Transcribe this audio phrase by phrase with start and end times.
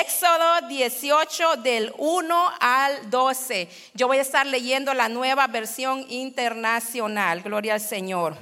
[0.00, 3.66] Éxodo 18 del 1 al 12.
[3.94, 7.40] Yo voy a estar leyendo la nueva versión internacional.
[7.40, 8.36] Gloria al Señor.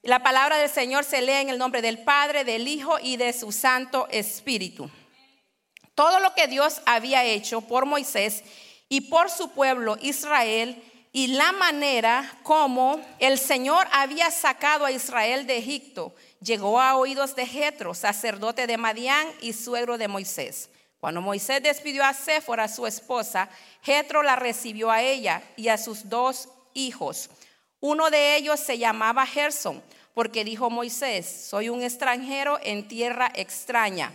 [0.00, 3.34] La palabra del Señor se lee en el nombre del Padre, del Hijo y de
[3.34, 4.90] su Santo Espíritu.
[5.94, 8.42] Todo lo que Dios había hecho por Moisés
[8.88, 15.46] y por su pueblo Israel y la manera como el Señor había sacado a Israel
[15.46, 20.69] de Egipto llegó a oídos de Jetro, sacerdote de Madián y suegro de Moisés.
[21.00, 23.48] Cuando Moisés despidió a Séfora, su esposa,
[23.82, 27.30] Jetro la recibió a ella y a sus dos hijos.
[27.80, 34.12] Uno de ellos se llamaba Gerson, porque dijo Moisés, soy un extranjero en tierra extraña.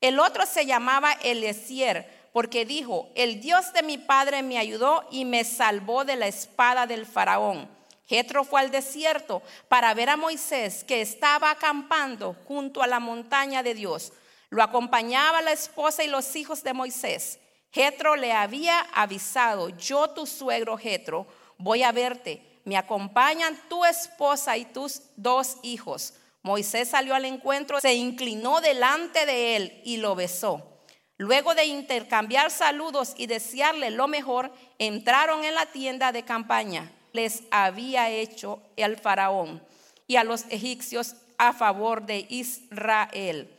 [0.00, 5.26] El otro se llamaba Eliezer, porque dijo, el Dios de mi padre me ayudó y
[5.26, 7.68] me salvó de la espada del faraón.
[8.06, 13.62] Jetro fue al desierto para ver a Moisés que estaba acampando junto a la montaña
[13.62, 14.12] de Dios.
[14.52, 17.40] Lo acompañaba la esposa y los hijos de Moisés.
[17.72, 22.60] Jetro le había avisado, yo tu suegro Jetro, voy a verte.
[22.64, 26.14] Me acompañan tu esposa y tus dos hijos.
[26.42, 30.78] Moisés salió al encuentro, se inclinó delante de él y lo besó.
[31.16, 37.42] Luego de intercambiar saludos y desearle lo mejor, entraron en la tienda de campaña les
[37.50, 39.62] había hecho el faraón
[40.06, 43.51] y a los egipcios a favor de Israel.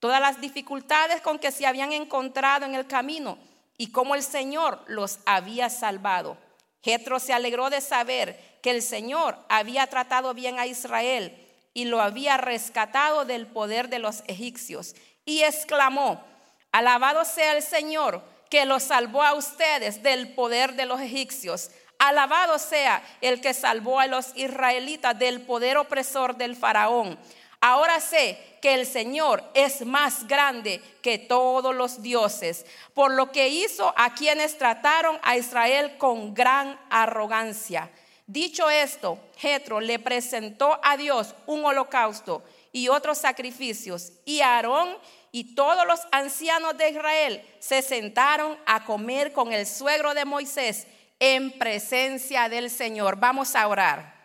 [0.00, 3.38] Todas las dificultades con que se habían encontrado en el camino
[3.76, 6.36] y cómo el Señor los había salvado.
[6.82, 12.00] Jetro se alegró de saber que el Señor había tratado bien a Israel y lo
[12.00, 16.24] había rescatado del poder de los egipcios y exclamó,
[16.72, 22.60] alabado sea el Señor que los salvó a ustedes del poder de los egipcios Alabado
[22.60, 27.18] sea el que salvó a los israelitas del poder opresor del faraón.
[27.60, 32.64] Ahora sé que el Señor es más grande que todos los dioses,
[32.94, 37.90] por lo que hizo a quienes trataron a Israel con gran arrogancia.
[38.26, 44.96] Dicho esto, Jetro le presentó a Dios un holocausto y otros sacrificios, y Aarón
[45.32, 50.86] y todos los ancianos de Israel se sentaron a comer con el suegro de Moisés
[51.18, 53.16] en presencia del Señor.
[53.16, 54.17] Vamos a orar.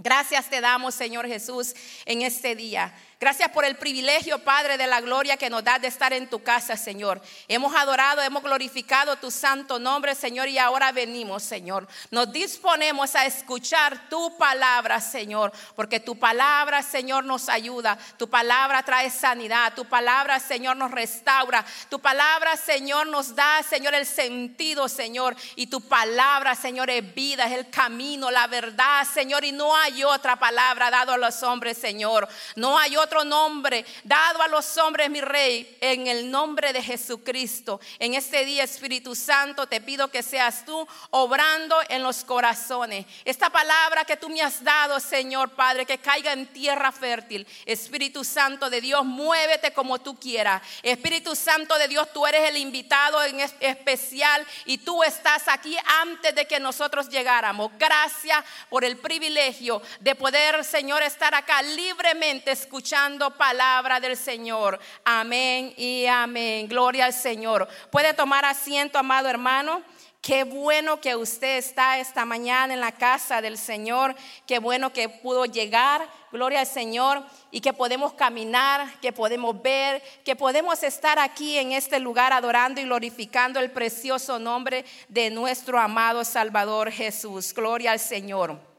[0.00, 1.74] Gracias te damos, Señor Jesús,
[2.06, 2.94] en este día.
[3.20, 6.40] Gracias por el privilegio, Padre de la gloria, que nos das de estar en tu
[6.40, 7.20] casa, Señor.
[7.48, 11.88] Hemos adorado, hemos glorificado tu santo nombre, Señor, y ahora venimos, Señor.
[12.12, 17.98] Nos disponemos a escuchar tu palabra, Señor, porque tu palabra, Señor, nos ayuda.
[18.18, 19.72] Tu palabra trae sanidad.
[19.74, 21.66] Tu palabra, Señor, nos restaura.
[21.88, 25.34] Tu palabra, Señor, nos da, Señor, el sentido, Señor.
[25.56, 29.44] Y tu palabra, Señor, es vida, es el camino, la verdad, Señor.
[29.44, 32.28] Y no hay otra palabra dado a los hombres, Señor.
[32.54, 36.82] No hay otra otro nombre dado a los hombres, mi rey, en el nombre de
[36.82, 37.80] Jesucristo.
[37.98, 43.06] En este día, Espíritu Santo, te pido que seas tú obrando en los corazones.
[43.24, 47.46] Esta palabra que tú me has dado, Señor Padre, que caiga en tierra fértil.
[47.64, 50.60] Espíritu Santo de Dios, muévete como tú quieras.
[50.82, 56.34] Espíritu Santo de Dios, tú eres el invitado en especial y tú estás aquí antes
[56.34, 57.70] de que nosotros llegáramos.
[57.78, 62.97] Gracias por el privilegio de poder, Señor, estar acá libremente escuchando
[63.36, 64.78] palabra del Señor.
[65.04, 66.68] Amén y amén.
[66.68, 67.68] Gloria al Señor.
[67.90, 69.82] Puede tomar asiento, amado hermano.
[70.20, 74.16] Qué bueno que usted está esta mañana en la casa del Señor.
[74.46, 76.06] Qué bueno que pudo llegar.
[76.32, 77.24] Gloria al Señor.
[77.50, 82.80] Y que podemos caminar, que podemos ver, que podemos estar aquí en este lugar adorando
[82.80, 87.54] y glorificando el precioso nombre de nuestro amado Salvador Jesús.
[87.54, 88.77] Gloria al Señor.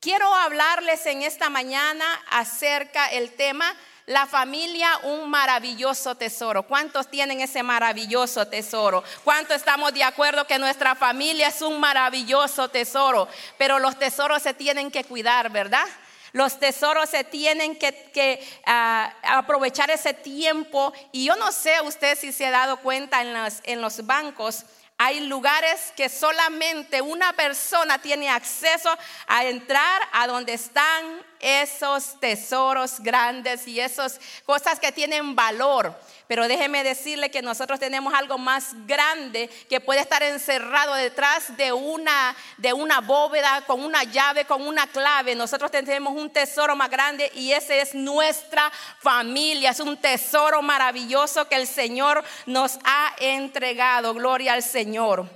[0.00, 3.74] Quiero hablarles en esta mañana acerca el tema
[4.06, 6.62] la familia, un maravilloso tesoro.
[6.62, 9.02] ¿Cuántos tienen ese maravilloso tesoro?
[9.24, 13.28] ¿Cuántos estamos de acuerdo que nuestra familia es un maravilloso tesoro?
[13.58, 15.84] Pero los tesoros se tienen que cuidar, ¿verdad?
[16.32, 20.92] Los tesoros se tienen que, ah, aprovechar ese tiempo.
[21.12, 24.64] Y yo no sé usted si se ha dado cuenta en los, en los bancos
[24.98, 28.90] hay lugares que solamente una persona tiene acceso
[29.28, 35.94] a entrar a donde están esos tesoros grandes y esas cosas que tienen valor.
[36.28, 41.72] Pero déjeme decirle que nosotros tenemos algo más grande que puede estar encerrado detrás de
[41.72, 45.34] una, de una bóveda con una llave, con una clave.
[45.34, 48.70] Nosotros tenemos un tesoro más grande y ese es nuestra
[49.00, 49.70] familia.
[49.70, 54.12] Es un tesoro maravilloso que el Señor nos ha entregado.
[54.12, 55.26] Gloria al Señor.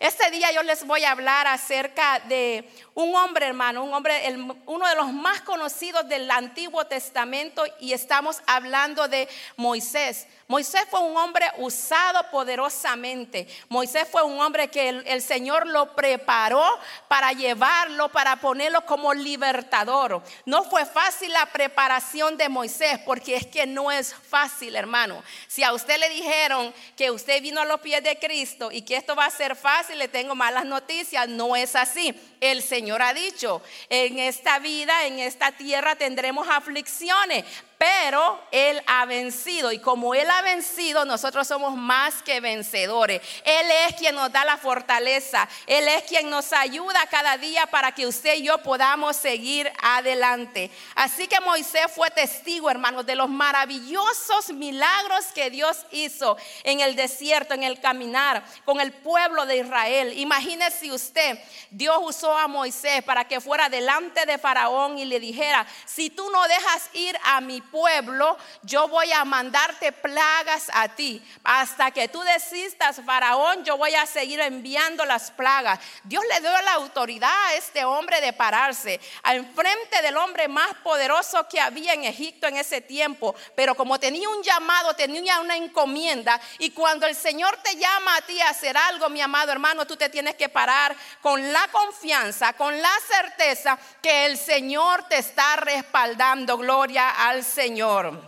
[0.00, 2.66] Este día yo les voy a hablar acerca de
[3.00, 4.36] Un hombre, hermano, un hombre,
[4.66, 9.26] uno de los más conocidos del Antiguo Testamento y estamos hablando de
[9.56, 10.26] Moisés.
[10.48, 13.46] Moisés fue un hombre usado poderosamente.
[13.70, 16.62] Moisés fue un hombre que el, Señor lo preparó
[17.08, 20.22] para llevarlo, para ponerlo como libertador.
[20.44, 25.22] No fue fácil la preparación de Moisés, porque es que no es fácil, hermano.
[25.46, 28.96] Si a usted le dijeron que usted vino a los pies de Cristo y que
[28.96, 31.28] esto va a ser fácil, le tengo malas noticias.
[31.28, 32.12] No es así.
[32.40, 37.44] El Señor ha dicho, en esta vida, en esta tierra tendremos aflicciones,
[37.80, 43.22] pero Él ha vencido y como Él ha vencido, nosotros somos más que vencedores.
[43.42, 47.92] Él es quien nos da la fortaleza, Él es quien nos ayuda cada día para
[47.92, 50.70] que usted y yo podamos seguir adelante.
[50.94, 56.94] Así que Moisés fue testigo, hermanos, de los maravillosos milagros que Dios hizo en el
[56.94, 60.12] desierto, en el caminar con el pueblo de Israel.
[60.18, 61.38] Imagínese usted,
[61.70, 66.28] Dios usó a Moisés para que fuera delante de Faraón y le dijera, si tú
[66.28, 71.22] no dejas ir a mi pueblo, yo voy a mandarte plagas a ti.
[71.44, 75.78] Hasta que tú desistas, Faraón, yo voy a seguir enviando las plagas.
[76.04, 80.74] Dios le dio la autoridad a este hombre de pararse al frente del hombre más
[80.82, 83.34] poderoso que había en Egipto en ese tiempo.
[83.54, 86.40] Pero como tenía un llamado, tenía una encomienda.
[86.58, 89.96] Y cuando el Señor te llama a ti a hacer algo, mi amado hermano, tú
[89.96, 95.56] te tienes que parar con la confianza, con la certeza que el Señor te está
[95.56, 96.58] respaldando.
[96.58, 97.59] Gloria al Señor.
[97.60, 98.18] Señor.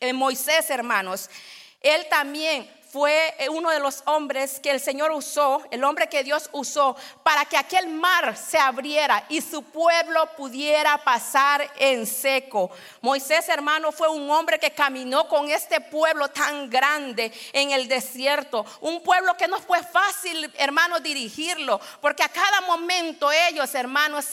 [0.00, 1.28] En Moisés, hermanos,
[1.82, 6.24] él también fue eh, uno de los hombres que el Señor usó, el hombre que
[6.24, 12.70] Dios usó, para que aquel mar se abriera y su pueblo pudiera pasar en seco.
[13.02, 18.64] Moisés, hermano, fue un hombre que caminó con este pueblo tan grande en el desierto.
[18.80, 24.26] Un pueblo que no fue fácil, hermano, dirigirlo, porque a cada momento ellos, hermanos,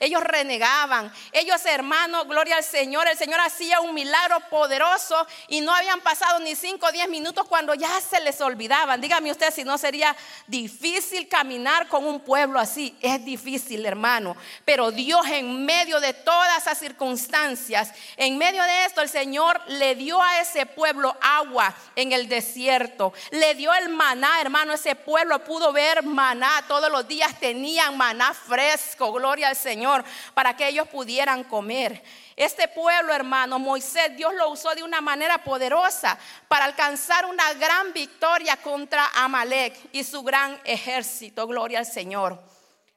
[0.00, 1.12] ellos renegaban.
[1.30, 6.40] Ellos, hermano, gloria al Señor, el Señor hacía un milagro poderoso y no habían pasado
[6.40, 9.00] ni cinco o diez minutos cuando ya se les olvidaban.
[9.00, 10.16] Dígame usted si no sería
[10.46, 12.96] difícil caminar con un pueblo así.
[13.00, 14.36] Es difícil, hermano.
[14.64, 19.94] Pero Dios en medio de todas esas circunstancias, en medio de esto, el Señor le
[19.94, 23.12] dio a ese pueblo agua en el desierto.
[23.30, 24.72] Le dio el maná, hermano.
[24.72, 26.64] Ese pueblo pudo ver maná.
[26.68, 29.12] Todos los días tenían maná fresco.
[29.12, 30.04] Gloria al Señor.
[30.34, 32.02] Para que ellos pudieran comer.
[32.40, 37.92] Este pueblo, hermano, Moisés, Dios lo usó de una manera poderosa para alcanzar una gran
[37.92, 41.46] victoria contra Amalek y su gran ejército.
[41.46, 42.42] Gloria al Señor.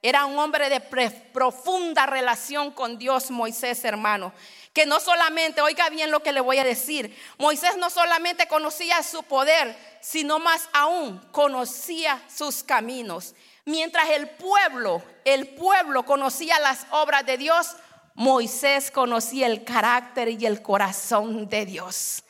[0.01, 4.31] Era un hombre de profunda relación con Dios, Moisés, hermano.
[4.71, 9.03] Que no solamente, oiga bien lo que le voy a decir, Moisés no solamente conocía
[9.03, 13.35] su poder, sino más aún conocía sus caminos.
[13.65, 17.75] Mientras el pueblo, el pueblo conocía las obras de Dios,
[18.15, 22.23] Moisés conocía el carácter y el corazón de Dios.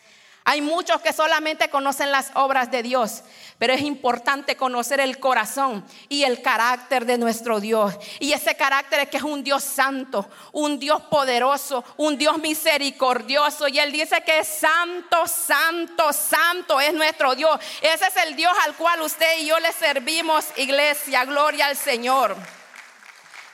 [0.45, 3.23] Hay muchos que solamente conocen las obras de Dios,
[3.57, 7.93] pero es importante conocer el corazón y el carácter de nuestro Dios.
[8.19, 13.69] Y ese carácter es que es un Dios santo, un Dios poderoso, un Dios misericordioso.
[13.69, 17.57] Y Él dice que es santo, santo, santo es nuestro Dios.
[17.81, 21.23] Ese es el Dios al cual usted y yo le servimos, iglesia.
[21.23, 22.35] Gloria al Señor.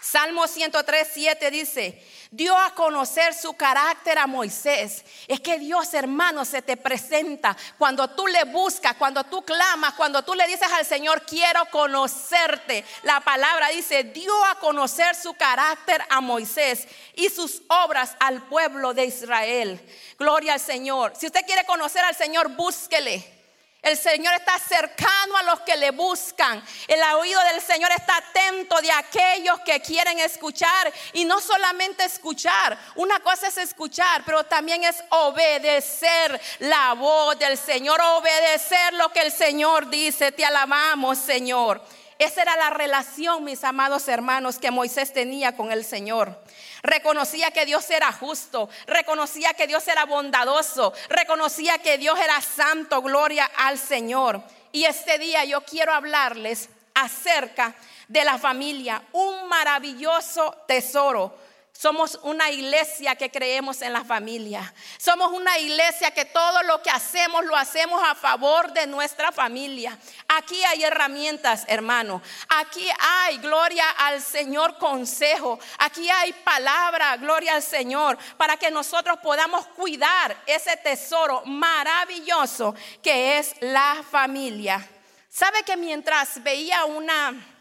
[0.02, 5.04] Salmo 103, 7 dice, dio a conocer su carácter a Moisés.
[5.28, 10.24] Es que Dios, hermano, se te presenta cuando tú le buscas, cuando tú clamas, cuando
[10.24, 12.86] tú le dices al Señor, quiero conocerte.
[13.04, 18.94] La palabra dice, dio a conocer su carácter a Moisés y sus obras al pueblo
[18.94, 19.81] de Israel.
[20.18, 21.14] Gloria al Señor.
[21.16, 23.39] Si usted quiere conocer al Señor, búsquele.
[23.81, 26.62] El Señor está cercano a los que le buscan.
[26.88, 30.92] El oído del Señor está atento de aquellos que quieren escuchar.
[31.14, 32.78] Y no solamente escuchar.
[32.95, 38.02] Una cosa es escuchar, pero también es obedecer la voz del Señor.
[38.02, 40.33] Obedecer lo que el Señor dice.
[40.33, 41.81] Te alabamos, Señor.
[42.19, 46.38] Esa era la relación, mis amados hermanos, que Moisés tenía con el Señor.
[46.81, 53.02] Reconocía que Dios era justo, reconocía que Dios era bondadoso, reconocía que Dios era santo,
[53.02, 54.42] gloria al Señor.
[54.71, 57.76] Y este día yo quiero hablarles acerca
[58.07, 61.49] de la familia, un maravilloso tesoro
[61.80, 64.74] somos una iglesia que creemos en la familia.
[64.98, 69.98] Somos una iglesia que todo lo que hacemos lo hacemos a favor de nuestra familia.
[70.28, 72.21] Aquí hay herramientas, hermano.
[72.50, 75.57] Aquí hay, gloria al Señor, consejo.
[75.78, 83.40] Aquí hay palabra, gloria al Señor, para que nosotros podamos cuidar ese tesoro maravilloso que
[83.40, 84.86] es la familia.
[85.30, 87.56] ¿Sabe que mientras veía una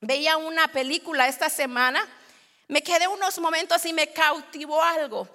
[0.00, 2.04] veía una película esta semana,
[2.72, 5.28] me quedé unos momentos y me cautivó algo.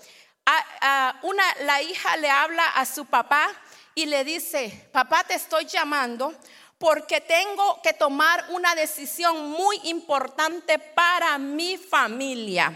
[1.59, 3.47] la hija le habla a su papá
[3.93, 6.33] y le dice, papá te estoy llamando
[6.79, 12.75] porque tengo que tomar una decisión muy importante para mi familia.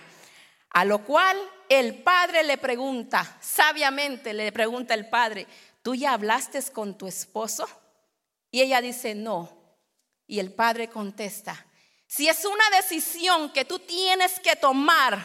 [0.69, 1.37] A lo cual
[1.67, 5.47] el padre le pregunta, sabiamente le pregunta el padre,
[5.81, 7.67] ¿tú ya hablaste con tu esposo?
[8.51, 9.49] Y ella dice, no.
[10.27, 11.65] Y el padre contesta,
[12.13, 15.17] si es una decisión que tú tienes que tomar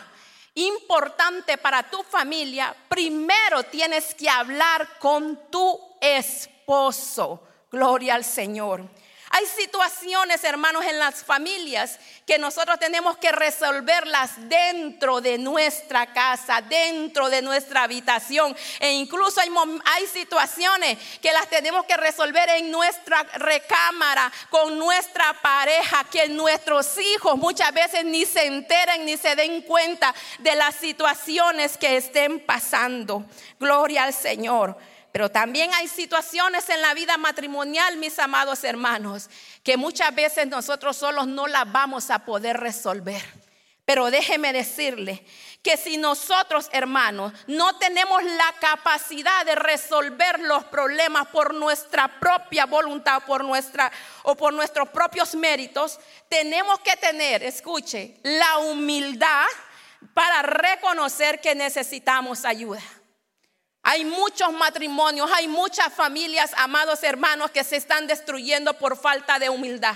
[0.54, 7.42] importante para tu familia, primero tienes que hablar con tu esposo.
[7.72, 8.88] Gloria al Señor.
[9.36, 16.62] Hay situaciones, hermanos, en las familias que nosotros tenemos que resolverlas dentro de nuestra casa,
[16.62, 18.56] dentro de nuestra habitación.
[18.80, 19.50] E incluso hay,
[19.84, 26.96] hay, situaciones que las tenemos que resolver en nuestra recámara, con nuestra pareja, que nuestros
[26.96, 32.40] hijos muchas veces ni se enteren ni se den cuenta de las situaciones que estén
[32.40, 33.26] pasando.
[33.60, 34.78] Gloria al Señor.
[35.16, 39.30] Pero también hay situaciones en la vida matrimonial, mis amados hermanos,
[39.62, 43.22] que muchas veces nosotros solos no las vamos a poder resolver.
[43.86, 45.24] Pero déjeme decirle
[45.62, 52.66] que si nosotros, hermanos, no tenemos la capacidad de resolver los problemas por nuestra propia
[52.66, 53.90] voluntad, por nuestra
[54.22, 59.46] o por nuestros propios méritos, tenemos que tener, escuche, la humildad
[60.12, 62.82] para reconocer que necesitamos ayuda.
[63.88, 69.48] Hay muchos matrimonios, hay muchas familias, amados hermanos, que se están destruyendo por falta de
[69.48, 69.94] humildad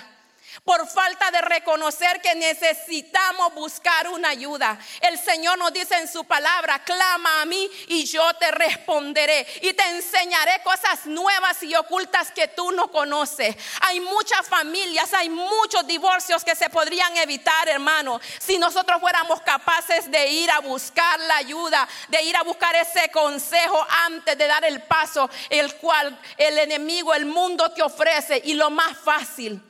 [0.64, 4.78] por falta de reconocer que necesitamos buscar una ayuda.
[5.00, 9.72] El Señor nos dice en su palabra, clama a mí y yo te responderé y
[9.72, 13.56] te enseñaré cosas nuevas y ocultas que tú no conoces.
[13.82, 20.10] Hay muchas familias, hay muchos divorcios que se podrían evitar, hermano, si nosotros fuéramos capaces
[20.10, 24.64] de ir a buscar la ayuda, de ir a buscar ese consejo antes de dar
[24.64, 29.60] el paso, el cual el enemigo, el mundo te ofrece y lo más fácil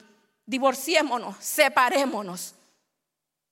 [0.50, 2.54] divorciémonos, separémonos.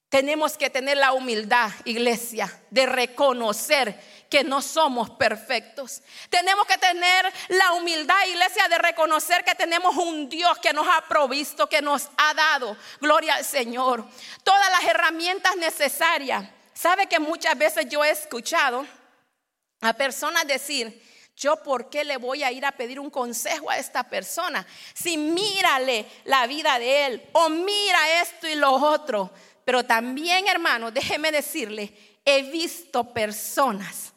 [0.09, 3.95] Tenemos que tener la humildad, iglesia, de reconocer
[4.29, 6.03] que no somos perfectos.
[6.29, 11.07] Tenemos que tener la humildad, iglesia, de reconocer que tenemos un Dios que nos ha
[11.07, 14.05] provisto, que nos ha dado, gloria al Señor,
[14.43, 16.47] todas las herramientas necesarias.
[16.75, 18.87] ¿Sabe que muchas veces yo he escuchado
[19.83, 21.01] a personas decir,
[21.39, 25.17] yo por qué le voy a ir a pedir un consejo a esta persona si
[25.17, 29.31] mírale la vida de él o mira esto y lo otro.
[29.65, 34.13] Pero también, hermano, déjeme decirle, he visto personas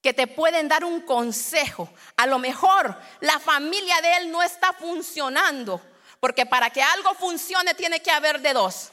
[0.00, 1.90] que te pueden dar un consejo.
[2.16, 5.80] A lo mejor la familia de él no está funcionando,
[6.18, 8.90] porque para que algo funcione tiene que haber de dos.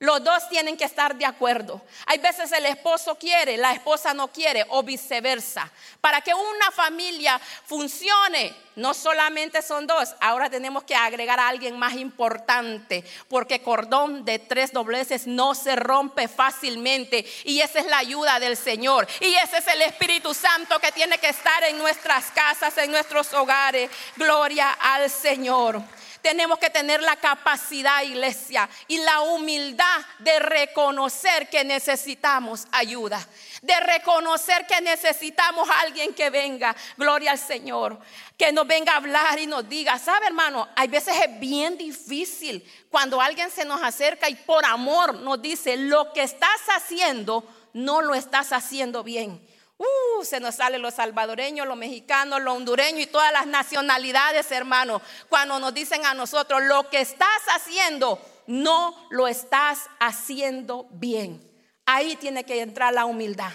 [0.00, 1.82] Los dos tienen que estar de acuerdo.
[2.06, 5.70] Hay veces el esposo quiere, la esposa no quiere o viceversa.
[6.00, 11.78] Para que una familia funcione, no solamente son dos, ahora tenemos que agregar a alguien
[11.78, 17.98] más importante, porque cordón de tres dobleces no se rompe fácilmente y esa es la
[17.98, 19.06] ayuda del Señor.
[19.20, 23.34] Y ese es el Espíritu Santo que tiene que estar en nuestras casas, en nuestros
[23.34, 23.90] hogares.
[24.16, 25.82] Gloria al Señor.
[26.22, 33.26] Tenemos que tener la capacidad, iglesia, y la humildad de reconocer que necesitamos ayuda,
[33.62, 37.98] de reconocer que necesitamos a alguien que venga, gloria al Señor,
[38.36, 42.64] que nos venga a hablar y nos diga, sabe hermano, hay veces es bien difícil
[42.90, 48.02] cuando alguien se nos acerca y por amor nos dice, lo que estás haciendo no
[48.02, 49.40] lo estás haciendo bien.
[49.80, 55.00] Uh, se nos salen los salvadoreños, los mexicanos, los hondureños y todas las nacionalidades, hermano.
[55.30, 61.42] Cuando nos dicen a nosotros, lo que estás haciendo, no lo estás haciendo bien.
[61.86, 63.52] Ahí tiene que entrar la humildad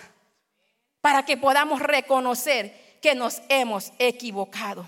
[1.00, 4.84] para que podamos reconocer que nos hemos equivocado.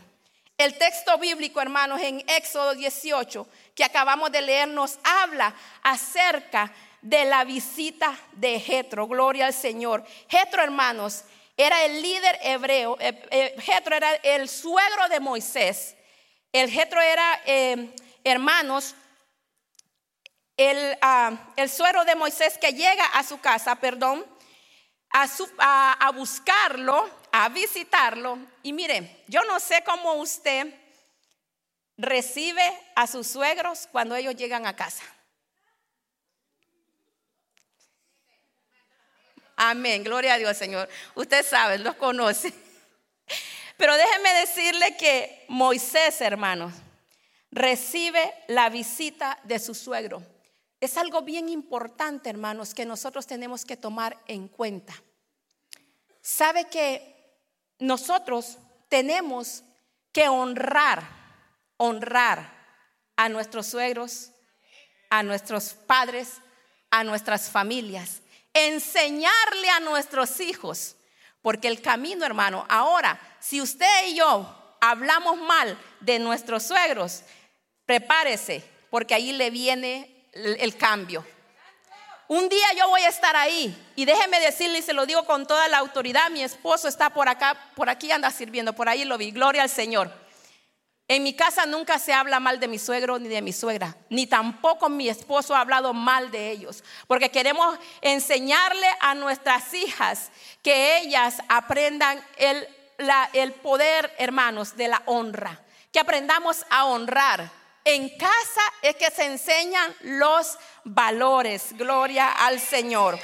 [0.58, 5.53] El texto bíblico, hermanos, en Éxodo 18, que acabamos de leer, nos habla
[5.84, 6.74] acerca
[7.07, 9.07] de la visita de Jetro.
[9.07, 10.03] Gloria al Señor.
[10.27, 11.23] Jetro, hermanos,
[11.55, 12.97] era el líder hebreo.
[12.99, 15.95] Eh, eh, Jetro era el suegro de Moisés.
[16.51, 17.95] El Jetro era, eh,
[18.25, 18.93] hermanos,
[20.57, 24.25] el, ah, el, suegro de Moisés que llega a su casa, perdón,
[25.09, 28.37] a buscarlo, a visitarlo.
[28.63, 30.73] Y mire, yo no sé cómo usted
[31.95, 32.63] recibe
[32.95, 35.03] a sus suegros cuando ellos llegan a casa.
[39.57, 40.87] Amén, gloria a Dios, Señor.
[41.15, 42.53] Usted sabe, los conoce.
[43.77, 46.73] Pero déjeme decirle que Moisés, hermanos,
[47.51, 50.21] recibe la visita de su suegro.
[50.79, 54.93] es algo bien importante, hermanos, que nosotros tenemos que tomar en cuenta.
[56.21, 57.15] Sabe que
[57.79, 58.59] nosotros
[58.89, 59.63] tenemos
[60.11, 61.03] que honrar,
[61.77, 62.53] honrar
[63.15, 64.29] a nuestros suegros,
[65.09, 66.41] a nuestros padres,
[66.91, 68.21] a nuestras familias,
[68.65, 70.95] enseñarle a nuestros hijos,
[71.41, 77.23] porque el camino, hermano, ahora, si usted y yo hablamos mal de nuestros suegros,
[77.85, 81.25] prepárese, porque ahí le viene el, cambio.
[82.27, 85.47] Un día yo voy a estar ahí y déjeme decirle y se lo digo con
[85.47, 89.17] toda la autoridad, mi esposo está por acá, por aquí anda sirviendo, por ahí lo
[89.17, 90.26] vi, gloria al Señor.
[91.09, 94.27] En mi casa nunca se habla mal de mi suegro ni de mi suegra, ni
[94.27, 100.97] tampoco mi esposo ha hablado mal de ellos, porque queremos enseñarle a nuestras hijas que
[100.97, 102.67] ellas aprendan el,
[103.31, 105.61] el poder, hermanos, de la honra,
[105.93, 107.51] que aprendamos a honrar.
[107.85, 111.67] En casa es que se enseñan los valores.
[111.77, 113.17] Gloria al Señor.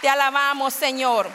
[0.00, 1.28] Te alabamos, Señor.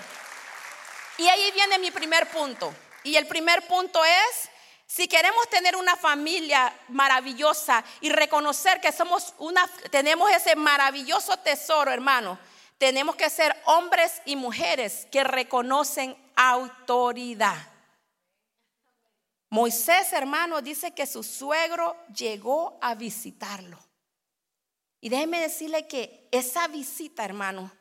[1.17, 2.73] Y ahí viene mi primer punto.
[3.03, 4.49] Y el primer punto es
[4.89, 11.91] si queremos tener una familia maravillosa y reconocer que somos una, tenemos ese maravilloso tesoro,
[11.91, 12.39] hermano,
[12.79, 17.55] tenemos que ser hombres y mujeres que reconocen autoridad.
[19.51, 23.77] Moisés, hermano, dice que su suegro llegó a visitarlo.
[25.01, 27.72] Y déjeme decirle que esa visita, hermano,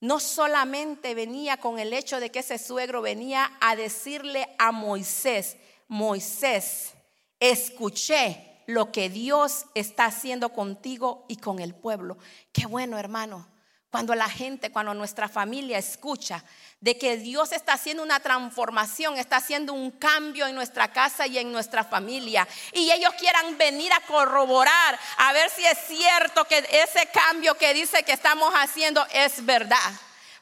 [0.00, 5.56] no solamente venía con el hecho de que ese suegro venía a decirle a Moisés,
[5.88, 6.94] Moisés,
[7.40, 12.18] escuché lo que Dios está haciendo contigo y con el pueblo.
[12.52, 13.48] Qué bueno, hermano.
[13.90, 16.44] Cuando la gente, cuando nuestra familia escucha
[16.78, 21.38] de que Dios está haciendo una transformación, está haciendo un cambio en nuestra casa y
[21.38, 22.46] en nuestra familia.
[22.74, 27.72] Y ellos quieran venir a corroborar, a ver si es cierto que ese cambio que
[27.72, 29.90] dice que estamos haciendo es verdad.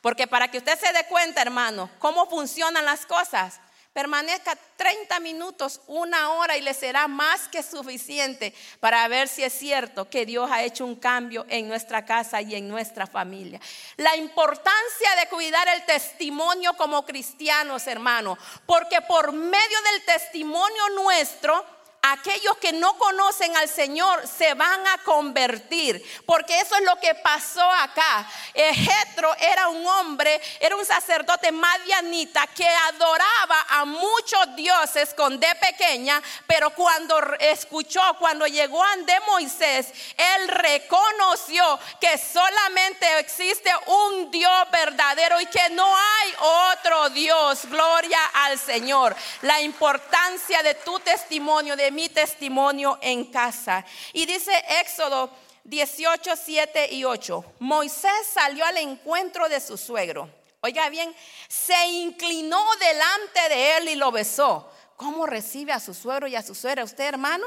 [0.01, 3.61] Porque para que usted se dé cuenta, hermano, cómo funcionan las cosas,
[3.97, 9.55] Permanezca 30 minutos, una hora y le será más que suficiente para ver si es
[9.55, 13.59] cierto que Dios ha hecho un cambio en nuestra casa y en nuestra familia.
[13.97, 21.65] La importancia de cuidar el testimonio como cristianos, hermano, porque por medio del testimonio nuestro,
[22.13, 27.15] aquellos que no conocen al Señor se van a convertir, porque eso es lo que
[27.17, 28.29] pasó acá.
[28.55, 35.55] Jetro era un hombre, era un sacerdote madianita que adoraba a muchos dioses con de
[35.57, 44.71] pequeña, pero cuando escuchó, cuando llegó ante Moisés, él reconoció que solamente existe un Dios
[44.71, 46.35] verdadero y que no hay
[46.73, 47.67] otro Dios.
[47.67, 49.15] Gloria al Señor.
[49.43, 53.85] La importancia de tu testimonio, de mi testimonio en casa.
[54.13, 55.31] Y dice Éxodo
[55.65, 57.55] 18, 7 y 8.
[57.59, 60.31] Moisés salió al encuentro de su suegro.
[60.61, 61.15] Oiga bien,
[61.49, 64.71] se inclinó delante de él y lo besó.
[64.97, 67.47] ¿Cómo recibe a su suegro y a su suegra usted, hermano?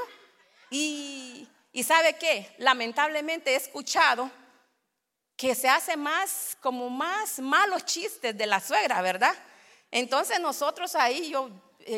[0.70, 4.30] Y, y sabe qué, lamentablemente he escuchado
[5.36, 9.36] que se hace más, como más malos chistes de la suegra, ¿verdad?
[9.92, 11.50] Entonces nosotros ahí, yo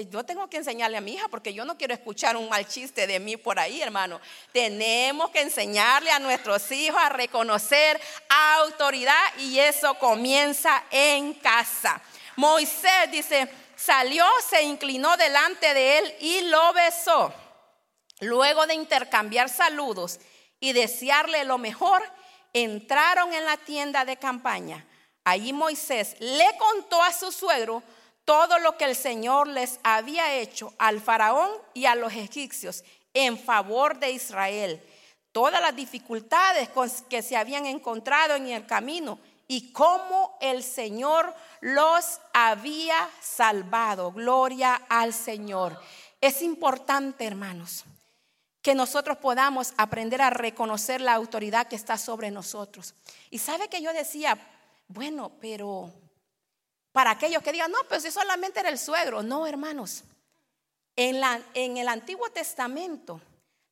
[0.09, 3.07] yo tengo que enseñarle a mi hija porque yo no quiero escuchar un mal chiste
[3.07, 4.21] de mí por ahí, hermano.
[4.51, 12.01] Tenemos que enseñarle a nuestros hijos a reconocer autoridad y eso comienza en casa.
[12.35, 17.33] Moisés dice, salió, se inclinó delante de él y lo besó.
[18.21, 20.19] Luego de intercambiar saludos
[20.59, 22.01] y desearle lo mejor,
[22.53, 24.85] entraron en la tienda de campaña.
[25.23, 27.83] Allí Moisés le contó a su suegro
[28.25, 33.37] todo lo que el Señor les había hecho al faraón y a los egipcios en
[33.37, 34.81] favor de Israel,
[35.31, 36.69] todas las dificultades
[37.09, 44.11] que se habían encontrado en el camino y cómo el Señor los había salvado.
[44.11, 45.77] Gloria al Señor.
[46.21, 47.83] Es importante, hermanos,
[48.61, 52.93] que nosotros podamos aprender a reconocer la autoridad que está sobre nosotros.
[53.29, 54.37] Y sabe que yo decía,
[54.87, 55.91] bueno, pero
[56.91, 59.23] para aquellos que digan, no, pues si solamente era el suegro.
[59.23, 60.03] No, hermanos.
[60.95, 63.21] En, la, en el Antiguo Testamento,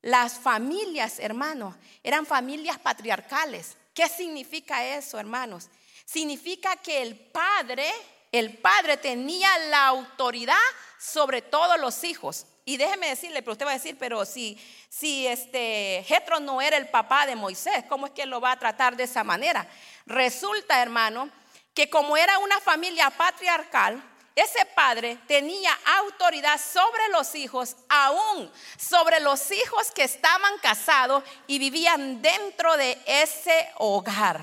[0.01, 3.75] las familias, hermanos, eran familias patriarcales.
[3.93, 5.67] ¿Qué significa eso, hermanos?
[6.05, 7.91] Significa que el padre,
[8.31, 10.55] el padre tenía la autoridad
[10.97, 12.45] sobre todos los hijos.
[12.63, 14.57] Y déjeme decirle, pero usted va a decir, pero si,
[14.89, 18.59] si este Jetro no era el papá de Moisés, ¿cómo es que lo va a
[18.59, 19.67] tratar de esa manera?
[20.05, 21.29] Resulta, hermano,
[21.73, 24.03] que como era una familia patriarcal,
[24.35, 31.59] ese padre tenía autoridad sobre los hijos, aún sobre los hijos que estaban casados y
[31.59, 34.39] vivían dentro de ese hogar.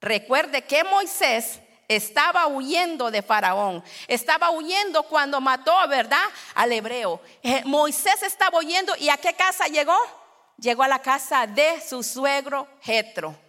[0.00, 6.24] Recuerde que Moisés estaba huyendo de Faraón, estaba huyendo cuando mató, ¿verdad?
[6.54, 7.20] Al hebreo.
[7.42, 9.96] Eh, Moisés estaba huyendo y a qué casa llegó?
[10.58, 13.45] Llegó a la casa de su suegro Jetro.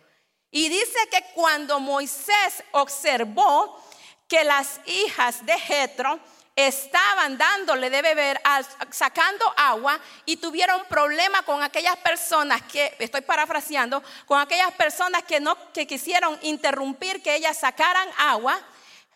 [0.51, 3.83] Y dice que cuando Moisés observó
[4.27, 6.19] que las hijas de Jetro
[6.57, 8.41] estaban dándole de beber,
[8.89, 15.39] sacando agua y tuvieron problema con aquellas personas que, estoy parafraseando, con aquellas personas que
[15.39, 18.60] no que quisieron interrumpir que ellas sacaran agua.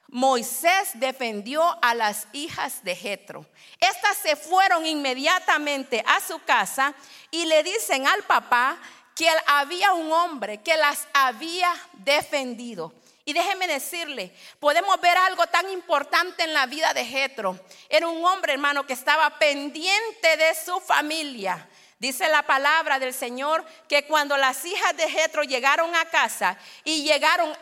[0.08, 3.46] Moisés defendió a las hijas de Jetro.
[3.80, 6.94] Estas se fueron inmediatamente a su casa
[7.32, 8.78] y le dicen al papá
[9.16, 12.94] que había un hombre que las había defendido.
[13.24, 17.60] Y déjeme decirle, podemos ver algo tan importante en la vida de Jetro.
[17.88, 21.68] Era un hombre, hermano, que estaba pendiente de su familia.
[22.00, 27.04] Dice la palabra del Señor que cuando las hijas de Jetro llegaron a casa y
[27.04, 27.56] llegaron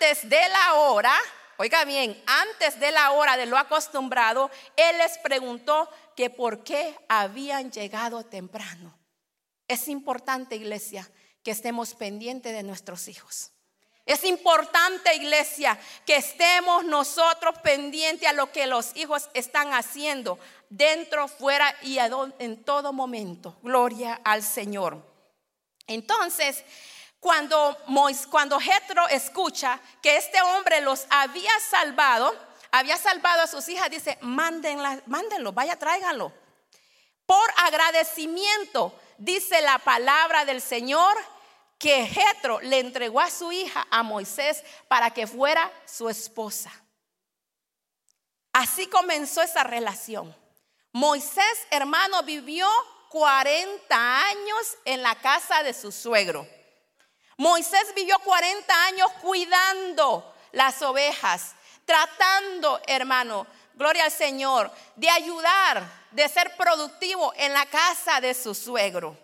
[0.00, 1.14] antes de la hora,
[1.58, 6.98] oiga bien, antes de la hora de lo acostumbrado, él les preguntó que por qué
[7.08, 9.03] habían llegado temprano.
[9.68, 11.10] Es importante, iglesia,
[11.42, 13.50] que estemos pendientes de nuestros hijos.
[14.06, 21.26] Es importante, iglesia, que estemos nosotros pendientes a lo que los hijos están haciendo, dentro,
[21.26, 23.56] fuera y en todo momento.
[23.62, 25.02] Gloria al Señor.
[25.86, 26.64] Entonces,
[27.18, 27.78] cuando,
[28.30, 32.34] cuando Jetro escucha que este hombre los había salvado,
[32.70, 36.30] había salvado a sus hijas, dice, mándenla, mándenlo, vaya, tráiganlo.
[37.24, 41.16] Por agradecimiento, dice la palabra del Señor,
[41.78, 46.72] que Jetro le entregó a su hija a Moisés para que fuera su esposa.
[48.52, 50.34] Así comenzó esa relación.
[50.92, 52.68] Moisés, hermano, vivió
[53.10, 56.46] 40 años en la casa de su suegro.
[57.36, 66.28] Moisés vivió 40 años cuidando las ovejas, tratando, hermano, gloria al Señor, de ayudar, de
[66.28, 69.16] ser productivo en la casa de su suegro.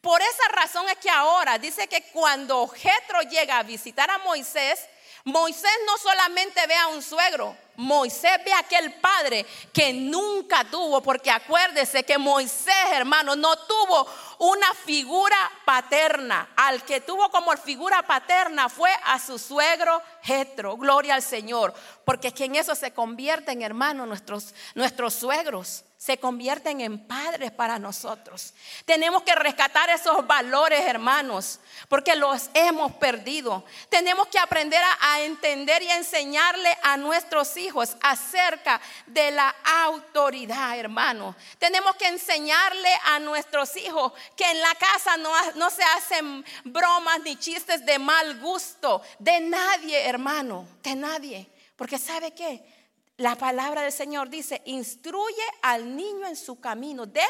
[0.00, 4.80] Por esa razón es que ahora dice que cuando Jetro llega a visitar a Moisés,
[5.24, 11.02] Moisés no solamente ve a un suegro, Moisés ve a aquel padre que nunca tuvo,
[11.02, 14.06] porque acuérdese que Moisés, hermano, no tuvo
[14.38, 16.50] una figura paterna.
[16.56, 20.76] Al que tuvo como figura paterna fue a su suegro Jetro.
[20.76, 21.72] Gloria al Señor,
[22.04, 27.50] porque es que en eso se convierten, hermano, nuestros, nuestros suegros se convierten en padres
[27.50, 28.54] para nosotros.
[28.86, 31.60] Tenemos que rescatar esos valores, hermanos,
[31.90, 33.66] porque los hemos perdido.
[33.90, 41.36] Tenemos que aprender a, entender y enseñarle a nuestros hijos acerca de la autoridad, hermano.
[41.58, 47.20] Tenemos que enseñarle a nuestros hijos que en la casa no, no se hacen bromas
[47.20, 51.46] ni chistes de mal gusto de nadie, hermano, de nadie.
[51.76, 52.79] Porque ¿sabe qué?
[53.20, 57.20] La palabra del Señor dice, instruye al niño en su camino de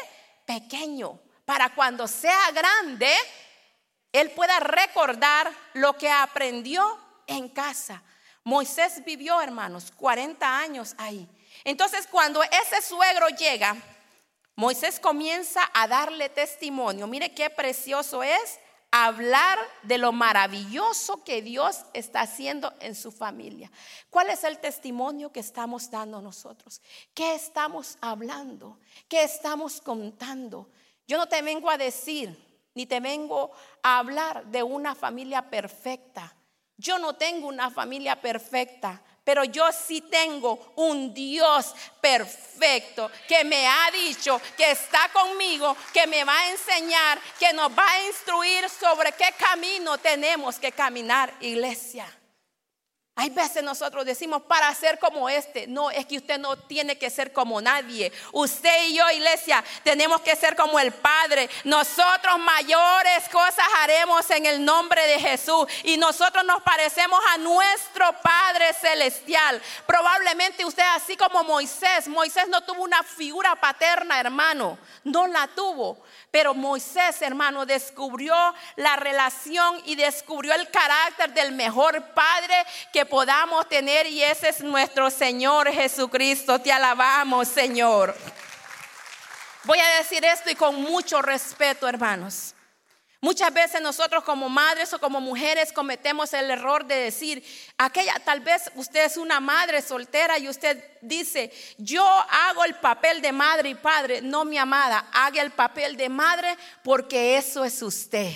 [0.45, 3.13] pequeño, para cuando sea grande,
[4.13, 8.01] él pueda recordar lo que aprendió en casa.
[8.45, 11.27] Moisés vivió, hermanos, 40 años ahí.
[11.65, 13.75] Entonces, cuando ese suegro llega,
[14.55, 17.05] Moisés comienza a darle testimonio.
[17.05, 18.59] Mire qué precioso es
[18.91, 23.71] hablar de lo maravilloso que Dios está haciendo en su familia.
[24.09, 26.81] ¿Cuál es el testimonio que estamos dando nosotros?
[27.13, 28.79] ¿Qué estamos hablando?
[29.07, 30.69] ¿Qué estamos contando?
[31.07, 32.37] Yo no te vengo a decir,
[32.75, 33.51] ni te vengo
[33.81, 36.35] a hablar de una familia perfecta.
[36.77, 43.67] Yo no tengo una familia perfecta pero yo sí tengo un Dios perfecto que me
[43.67, 48.69] ha dicho que está conmigo, que me va a enseñar, que nos va a instruir
[48.69, 52.20] sobre qué camino tenemos que caminar, iglesia.
[53.21, 55.67] Hay veces nosotros decimos para ser como este.
[55.67, 58.11] No, es que usted no tiene que ser como nadie.
[58.31, 61.47] Usted y yo, iglesia, tenemos que ser como el Padre.
[61.63, 65.67] Nosotros mayores cosas haremos en el nombre de Jesús.
[65.83, 69.61] Y nosotros nos parecemos a nuestro Padre Celestial.
[69.85, 74.79] Probablemente usted, así como Moisés, Moisés no tuvo una figura paterna, hermano.
[75.03, 76.01] No la tuvo.
[76.31, 78.33] Pero Moisés, hermano, descubrió
[78.77, 82.55] la relación y descubrió el carácter del mejor Padre
[82.91, 86.59] que podamos tener y ese es nuestro Señor Jesucristo.
[86.59, 88.15] Te alabamos, Señor.
[89.65, 92.55] Voy a decir esto y con mucho respeto, hermanos.
[93.19, 97.43] Muchas veces nosotros como madres o como mujeres cometemos el error de decir,
[97.77, 103.21] aquella, tal vez usted es una madre soltera y usted dice, yo hago el papel
[103.21, 107.81] de madre y padre, no mi amada, haga el papel de madre porque eso es
[107.81, 108.31] usted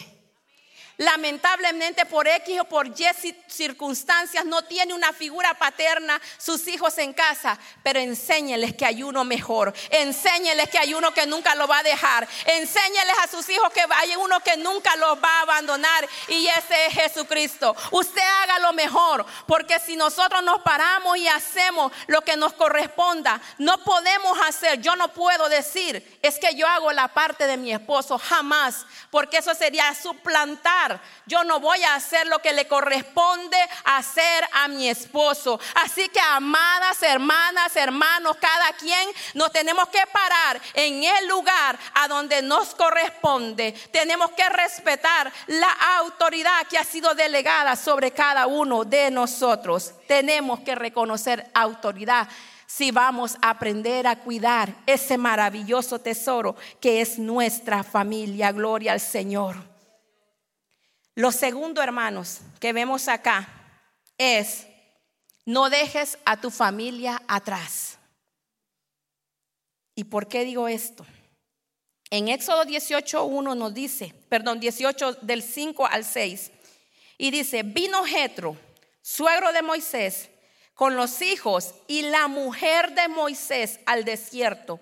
[0.98, 3.06] lamentablemente por X o por Y
[3.48, 9.24] circunstancias no tiene una figura paterna sus hijos en casa, pero enséñeles que hay uno
[9.24, 13.72] mejor, enséñeles que hay uno que nunca lo va a dejar, enséñeles a sus hijos
[13.72, 17.76] que hay uno que nunca los va a abandonar y ese es Jesucristo.
[17.92, 23.42] Usted haga lo mejor, porque si nosotros nos paramos y hacemos lo que nos corresponda,
[23.58, 27.72] no podemos hacer, yo no puedo decir, es que yo hago la parte de mi
[27.72, 30.85] esposo, jamás, porque eso sería suplantar
[31.26, 35.60] yo no voy a hacer lo que le corresponde hacer a mi esposo.
[35.76, 42.08] Así que, amadas hermanas, hermanos, cada quien nos tenemos que parar en el lugar a
[42.08, 43.74] donde nos corresponde.
[43.92, 49.94] Tenemos que respetar la autoridad que ha sido delegada sobre cada uno de nosotros.
[50.08, 52.28] Tenemos que reconocer autoridad
[52.66, 58.52] si vamos a aprender a cuidar ese maravilloso tesoro que es nuestra familia.
[58.52, 59.75] Gloria al Señor.
[61.16, 63.48] Lo segundo, hermanos, que vemos acá
[64.18, 64.68] es,
[65.46, 67.98] no dejes a tu familia atrás.
[69.96, 71.06] ¿Y por qué digo esto?
[72.10, 76.52] En Éxodo 18.1 nos dice, perdón, 18 del 5 al 6,
[77.18, 78.58] y dice, vino Jetro,
[79.02, 80.30] suegro de Moisés,
[80.74, 84.82] con los hijos y la mujer de Moisés al desierto,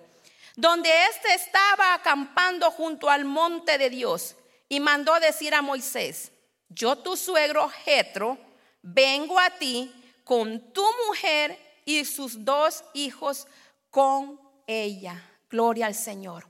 [0.56, 4.34] donde éste estaba acampando junto al monte de Dios
[4.74, 6.32] y mandó decir a Moisés,
[6.68, 8.36] yo tu suegro Jetro,
[8.82, 9.92] vengo a ti
[10.24, 13.46] con tu mujer y sus dos hijos
[13.88, 15.30] con ella.
[15.48, 16.48] Gloria al Señor.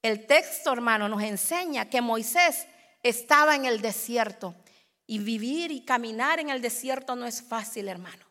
[0.00, 2.66] El texto, hermano, nos enseña que Moisés
[3.02, 4.54] estaba en el desierto
[5.06, 8.24] y vivir y caminar en el desierto no es fácil, hermano.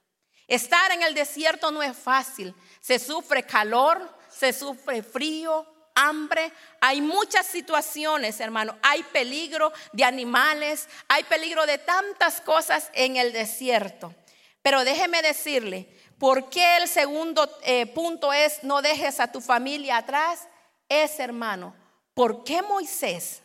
[0.48, 2.56] Estar en el desierto no es fácil.
[2.82, 5.68] Se sufre calor, se sufre frío,
[6.00, 8.78] hambre, hay muchas situaciones, hermano.
[8.82, 14.14] Hay peligro de animales, hay peligro de tantas cosas en el desierto.
[14.62, 19.98] Pero déjeme decirle, ¿por qué el segundo eh, punto es no dejes a tu familia
[19.98, 20.48] atrás?
[20.88, 21.76] Es, hermano,
[22.14, 23.42] ¿por qué Moisés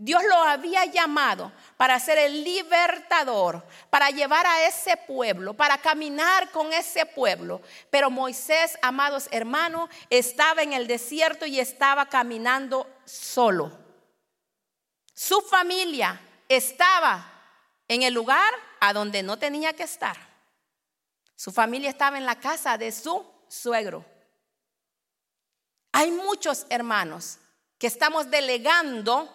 [0.00, 6.52] Dios lo había llamado para ser el libertador, para llevar a ese pueblo, para caminar
[6.52, 7.60] con ese pueblo.
[7.90, 13.76] Pero Moisés, amados hermanos, estaba en el desierto y estaba caminando solo.
[15.12, 17.28] Su familia estaba
[17.88, 20.16] en el lugar a donde no tenía que estar.
[21.34, 24.04] Su familia estaba en la casa de su suegro.
[25.90, 27.38] Hay muchos hermanos
[27.78, 29.34] que estamos delegando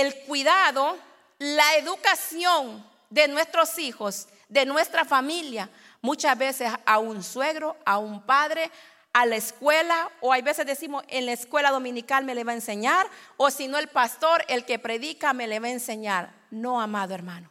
[0.00, 0.98] el cuidado,
[1.38, 5.70] la educación de nuestros hijos, de nuestra familia,
[6.02, 8.72] muchas veces a un suegro, a un padre,
[9.12, 12.56] a la escuela, o hay veces decimos, en la escuela dominical me le va a
[12.56, 16.34] enseñar, o si no el pastor, el que predica, me le va a enseñar.
[16.50, 17.48] No, amado hermano,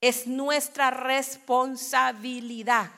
[0.00, 2.90] es nuestra responsabilidad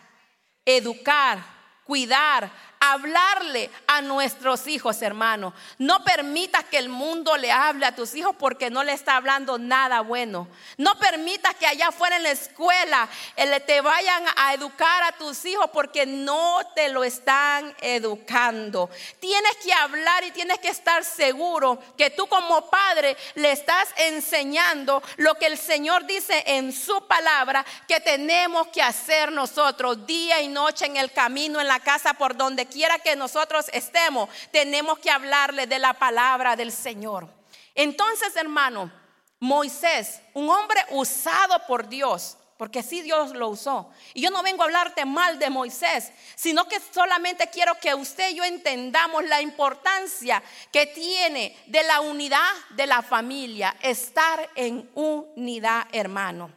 [0.64, 1.44] educar,
[1.85, 5.55] cuidar, hablarle a nuestros hijos, hermano.
[5.79, 9.59] No permitas que el mundo le hable a tus hijos porque no le está hablando
[9.59, 10.49] nada bueno.
[10.77, 15.45] No permitas que allá afuera en la escuela eh, te vayan a educar a tus
[15.45, 18.91] hijos porque no te lo están educando.
[19.21, 25.03] Tienes que hablar y tienes que estar seguro que tú como padre le estás enseñando
[25.17, 30.49] lo que el Señor dice en su palabra que tenemos que hacer nosotros día y
[30.49, 35.66] noche en el camino, en la casa, por quiera que nosotros estemos, tenemos que hablarle
[35.66, 37.29] de la palabra del Señor.
[37.74, 38.90] Entonces, hermano,
[39.38, 43.90] Moisés, un hombre usado por Dios, porque sí Dios lo usó.
[44.14, 48.31] Y yo no vengo a hablarte mal de Moisés, sino que solamente quiero que usted
[48.31, 54.90] y yo entendamos la importancia que tiene de la unidad de la familia, estar en
[54.94, 56.50] unidad, hermano.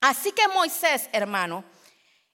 [0.00, 1.64] Así que Moisés, hermano,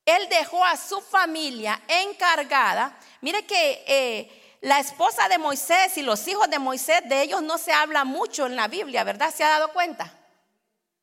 [0.08, 2.98] él dejó a su familia encargada.
[3.20, 7.58] Mire que eh, la esposa de Moisés y los hijos de Moisés, de ellos no
[7.58, 9.32] se habla mucho en la Biblia, ¿verdad?
[9.34, 10.14] ¿Se ha dado cuenta?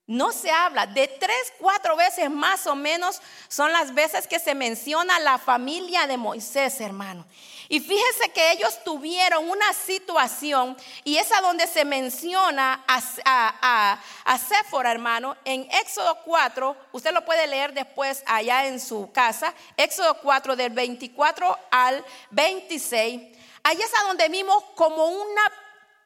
[0.07, 0.87] No se habla.
[0.87, 6.07] De tres, cuatro veces más o menos son las veces que se menciona la familia
[6.07, 7.25] de Moisés, hermano.
[7.67, 14.37] Y fíjese que ellos tuvieron una situación, y es a donde se menciona a, a,
[14.37, 20.17] Séfora, hermano, en Éxodo 4, usted lo puede leer después allá en su casa, Éxodo
[20.21, 23.21] 4 del 24 al 26.
[23.63, 25.41] Ahí es a donde vimos como una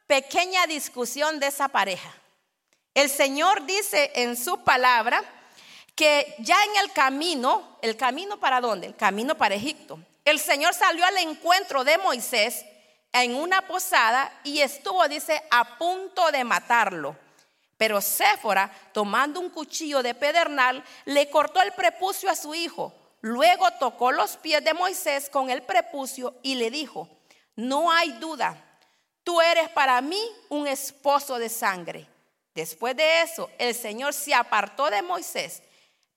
[0.06, 2.12] pequeña discusión de esa pareja.
[2.94, 5.22] El Señor dice en su palabra
[5.94, 8.88] que ya en el camino, ¿el camino para dónde?
[8.88, 9.98] El camino para Egipto.
[10.30, 12.64] El Señor salió al encuentro de Moisés
[13.12, 17.16] en una posada y estuvo, dice, a punto de matarlo.
[17.76, 22.94] Pero Séfora, tomando un cuchillo de pedernal, le cortó el prepucio a su hijo.
[23.22, 27.08] Luego tocó los pies de Moisés con el prepucio y le dijo,
[27.56, 28.56] no hay duda,
[29.24, 32.06] tú eres para mí un esposo de sangre.
[32.54, 35.60] Después de eso, el Señor se apartó de Moisés,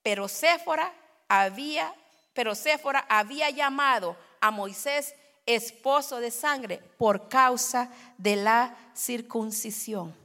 [0.04, 0.94] pero Séfora
[1.28, 1.92] había,
[2.34, 5.16] pero Séfora había llamado a Moisés
[5.46, 10.16] esposo de sangre por causa de la circuncisión.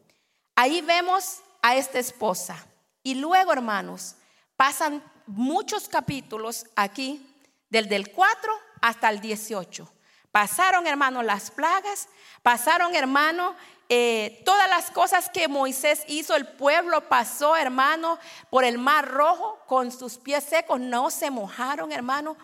[0.54, 2.66] Ahí vemos a esta esposa.
[3.02, 4.16] Y luego, hermanos,
[4.56, 7.24] pasan muchos capítulos aquí,
[7.70, 9.88] del del 4 hasta el 18.
[10.32, 12.08] Pasaron, hermanos, las plagas,
[12.42, 13.54] pasaron, hermano,
[13.88, 18.18] eh, todas las cosas que Moisés hizo, el pueblo pasó, hermano,
[18.50, 22.36] por el mar rojo con sus pies secos, no se mojaron, hermano.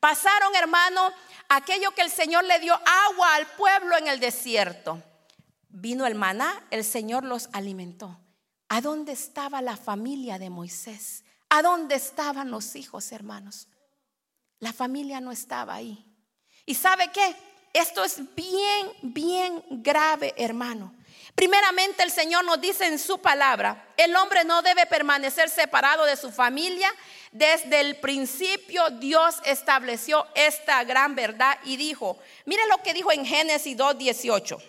[0.00, 1.12] Pasaron, hermano,
[1.48, 5.02] aquello que el Señor le dio agua al pueblo en el desierto.
[5.68, 8.18] Vino el maná, el Señor los alimentó.
[8.68, 11.24] ¿A dónde estaba la familia de Moisés?
[11.48, 13.68] ¿A dónde estaban los hijos, hermanos?
[14.58, 16.04] La familia no estaba ahí.
[16.66, 17.36] ¿Y sabe qué?
[17.78, 20.92] Esto es bien, bien grave, hermano.
[21.36, 26.16] Primeramente el Señor nos dice en su palabra, el hombre no debe permanecer separado de
[26.16, 26.92] su familia.
[27.30, 33.24] Desde el principio Dios estableció esta gran verdad y dijo, mire lo que dijo en
[33.24, 34.60] Génesis 2.18.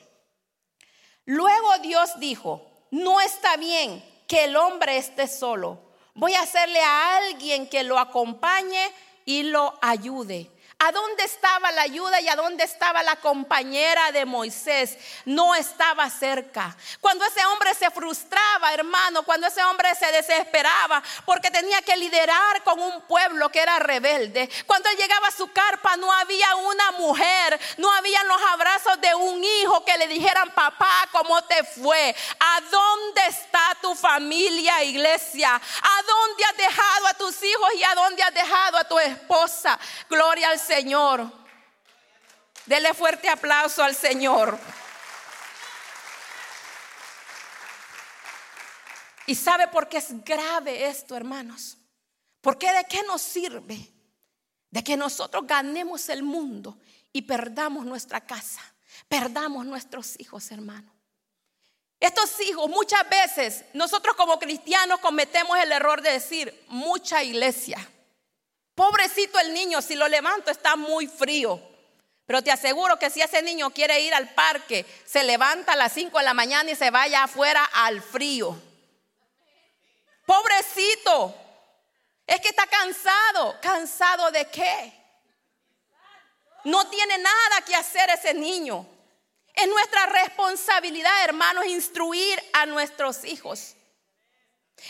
[1.26, 5.80] Luego Dios dijo, no está bien que el hombre esté solo.
[6.14, 8.92] Voy a hacerle a alguien que lo acompañe
[9.26, 10.52] y lo ayude.
[10.82, 14.98] ¿A dónde estaba la ayuda y a dónde estaba la compañera de Moisés?
[15.26, 16.74] No estaba cerca.
[17.02, 22.64] Cuando ese hombre se frustraba, hermano, cuando ese hombre se desesperaba porque tenía que liderar
[22.64, 24.50] con un pueblo que era rebelde.
[24.66, 29.14] Cuando él llegaba a su carpa no había una mujer, no había los abrazos de
[29.16, 32.16] un hijo que le dijeran, papá, ¿cómo te fue?
[32.40, 35.56] ¿A dónde está tu familia, iglesia?
[35.56, 39.78] ¿A dónde has dejado a tus hijos y a dónde has dejado a tu esposa?
[40.08, 40.69] Gloria al Señor.
[40.70, 41.32] Señor.
[42.68, 44.58] Dele fuerte aplauso al Señor.
[49.26, 51.78] ¿Y sabe por qué es grave esto, hermanos?
[52.42, 53.78] Porque de qué nos sirve?
[54.70, 56.78] De que nosotros ganemos el mundo
[57.12, 58.62] y perdamos nuestra casa,
[59.08, 60.94] perdamos nuestros hijos, hermanos.
[62.00, 67.78] Estos hijos, muchas veces, nosotros como cristianos cometemos el error de decir, mucha iglesia.
[68.80, 71.62] Pobrecito el niño, si lo levanto está muy frío.
[72.26, 75.92] Pero te aseguro que si ese niño quiere ir al parque, se levanta a las
[75.92, 78.58] 5 de la mañana y se vaya afuera al frío.
[80.26, 81.36] Pobrecito.
[82.26, 83.60] Es que está cansado.
[83.62, 84.94] ¿Cansado de qué?
[86.64, 88.88] No tiene nada que hacer ese niño.
[89.56, 93.76] Es nuestra responsabilidad, hermanos, instruir a nuestros hijos.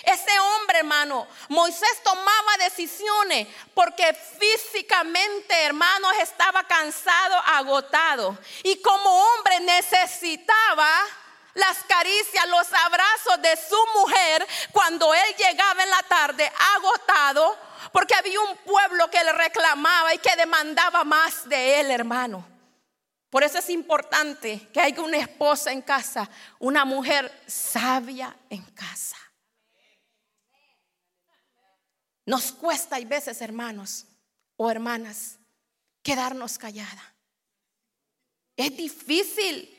[0.03, 8.37] Ese hombre, hermano, Moisés tomaba decisiones porque físicamente, hermanos, estaba cansado, agotado.
[8.63, 10.89] Y como hombre necesitaba
[11.53, 17.57] las caricias, los abrazos de su mujer cuando él llegaba en la tarde agotado,
[17.91, 22.45] porque había un pueblo que le reclamaba y que demandaba más de él, hermano.
[23.29, 29.17] Por eso es importante que haya una esposa en casa, una mujer sabia en casa.
[32.29, 34.05] Nos cuesta hay veces, hermanos
[34.55, 35.39] o hermanas,
[36.03, 37.15] quedarnos callada.
[38.55, 39.75] Es difícil,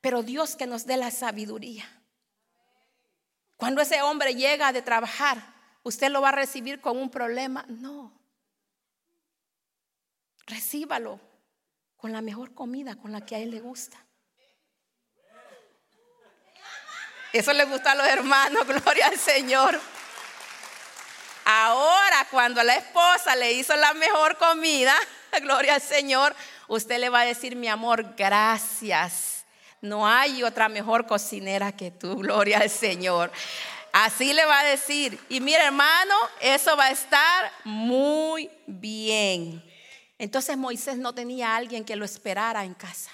[0.00, 1.84] pero Dios que nos dé la sabiduría.
[3.58, 5.36] Cuando ese hombre llega de trabajar,
[5.82, 7.66] ¿usted lo va a recibir con un problema?
[7.68, 8.18] No.
[10.46, 11.20] Recíbalo
[11.98, 14.02] con la mejor comida, con la que a él le gusta.
[17.34, 19.78] Eso le gusta a los hermanos, gloria al Señor.
[21.48, 24.92] Ahora, cuando la esposa le hizo la mejor comida,
[25.42, 26.34] gloria al Señor,
[26.66, 29.44] usted le va a decir, mi amor, gracias.
[29.80, 33.30] No hay otra mejor cocinera que tú, gloria al Señor.
[33.92, 35.20] Así le va a decir.
[35.28, 39.64] Y mira, hermano, eso va a estar muy bien.
[40.18, 43.12] Entonces Moisés no tenía a alguien que lo esperara en casa.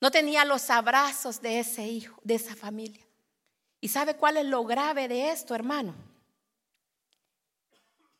[0.00, 3.04] No tenía los abrazos de ese hijo, de esa familia.
[3.80, 6.13] ¿Y sabe cuál es lo grave de esto, hermano?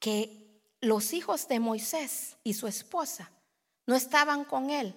[0.05, 3.31] Que los hijos de Moisés y su esposa
[3.87, 4.95] no estaban con él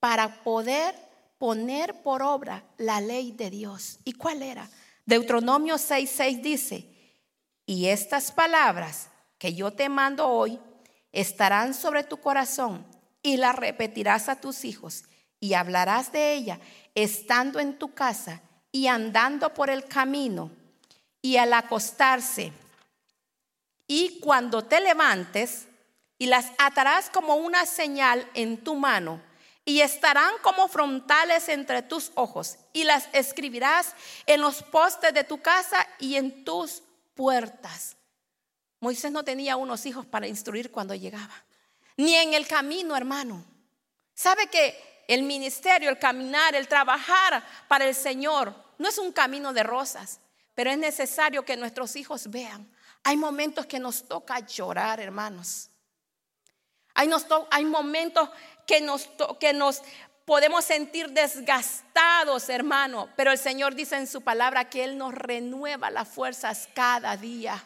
[0.00, 0.96] para poder
[1.38, 4.00] poner por obra la ley de Dios.
[4.02, 4.68] ¿Y cuál era?
[5.06, 6.88] Deuteronomio 6:6 dice,
[7.66, 10.58] y estas palabras que yo te mando hoy
[11.12, 12.84] estarán sobre tu corazón
[13.22, 15.04] y las repetirás a tus hijos
[15.38, 16.58] y hablarás de ella
[16.96, 18.42] estando en tu casa
[18.72, 20.50] y andando por el camino
[21.22, 22.52] y al acostarse.
[23.88, 25.66] Y cuando te levantes,
[26.18, 29.20] y las atarás como una señal en tu mano,
[29.64, 33.94] y estarán como frontales entre tus ojos, y las escribirás
[34.26, 36.82] en los postes de tu casa y en tus
[37.14, 37.96] puertas.
[38.78, 41.44] Moisés no tenía unos hijos para instruir cuando llegaba,
[41.96, 43.44] ni en el camino, hermano.
[44.14, 49.52] ¿Sabe que el ministerio, el caminar, el trabajar para el Señor no es un camino
[49.52, 50.20] de rosas,
[50.54, 52.70] pero es necesario que nuestros hijos vean.
[53.04, 55.70] Hay momentos que nos toca llorar, hermanos.
[56.94, 58.28] Hay, momentos
[58.66, 59.82] que nos, que nos
[60.24, 65.90] podemos sentir desgastados, hermano, pero el Señor dice en su palabra que Él nos renueva
[65.90, 67.64] las fuerzas cada día.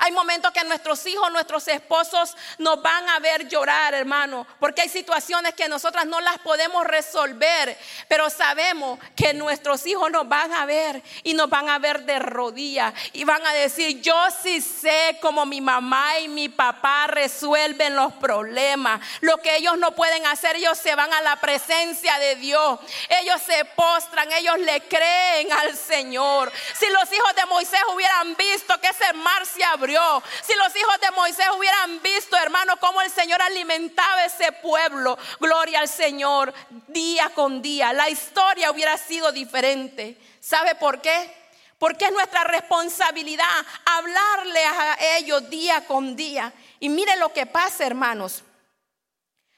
[0.00, 4.88] Hay momentos que nuestros hijos, nuestros esposos nos van a ver llorar, hermano, porque hay
[4.88, 7.76] situaciones que nosotras no las podemos resolver,
[8.06, 12.18] pero sabemos que nuestros hijos nos van a ver y nos van a ver de
[12.18, 17.96] rodillas y van a decir, yo sí sé cómo mi mamá y mi papá resuelven
[17.96, 19.00] los problemas.
[19.20, 22.78] Lo que ellos no pueden hacer, ellos se van a la presencia de Dios.
[23.08, 26.52] Ellos se postran, ellos le creen al Señor.
[26.78, 30.22] Si los hijos de Moisés hubieran visto que ese mar abrió.
[30.42, 35.80] Si los hijos de Moisés hubieran visto, hermano, cómo el Señor alimentaba ese pueblo, gloria
[35.80, 36.52] al Señor,
[36.88, 40.18] día con día, la historia hubiera sido diferente.
[40.40, 41.34] ¿Sabe por qué?
[41.78, 43.46] Porque es nuestra responsabilidad
[43.84, 46.52] hablarle a ellos día con día.
[46.80, 48.42] Y mire lo que pasa, hermanos.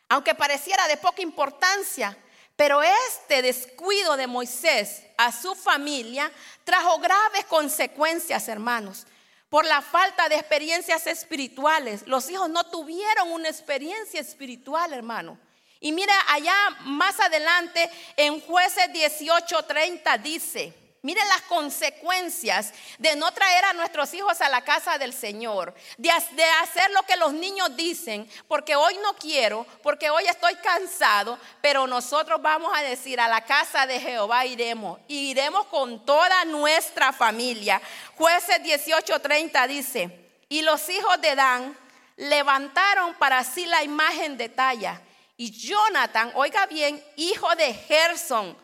[0.09, 2.17] Aunque pareciera de poca importancia,
[2.57, 6.31] pero este descuido de Moisés a su familia
[6.65, 9.07] trajo graves consecuencias, hermanos
[9.51, 12.07] por la falta de experiencias espirituales.
[12.07, 15.39] Los hijos no tuvieron una experiencia espiritual, hermano.
[15.81, 23.65] Y mira allá más adelante en jueces 18:30 dice, Miren las consecuencias de no traer
[23.65, 28.29] a nuestros hijos a la casa del Señor, de, hacer lo que los niños dicen,
[28.47, 33.43] porque hoy no quiero, porque hoy estoy cansado, pero nosotros vamos a decir a la
[33.47, 37.81] casa de Jehová iremos, y iremos con toda nuestra familia.
[38.17, 41.79] Jueces 18:30 dice, y los hijos de Dan
[42.17, 45.01] levantaron para sí la imagen de talla,
[45.39, 48.55] y Jonathan, oiga bien, hijo de Gerson,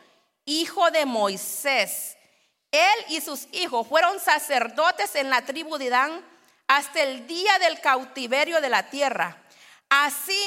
[0.45, 2.16] hijo de Moisés,
[2.71, 6.25] él y sus hijos fueron sacerdotes en la tribu de Dan
[6.67, 9.37] hasta el día del cautiverio de la tierra.
[9.89, 10.39] Así,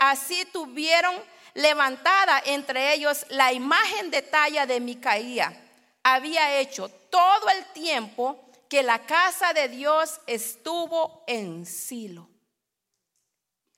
[0.00, 1.14] así tuvieron
[1.54, 5.56] levantada entre ellos la imagen de talla de Micaía.
[6.02, 8.38] Había hecho todo el tiempo
[8.68, 12.28] que la casa de Dios estuvo en Silo.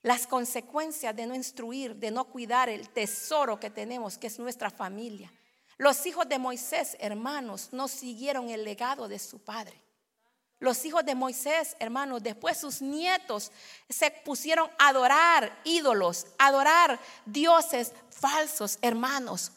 [0.02, 4.70] Las consecuencias de no instruir, de no cuidar el tesoro que tenemos, que es nuestra
[4.70, 5.30] familia.
[5.78, 9.80] Los hijos de Moisés, hermanos, no siguieron el legado de su padre.
[10.58, 13.52] Los hijos de Moisés, hermanos, después sus nietos
[13.88, 19.52] se pusieron a adorar ídolos, adorar dioses falsos, hermanos.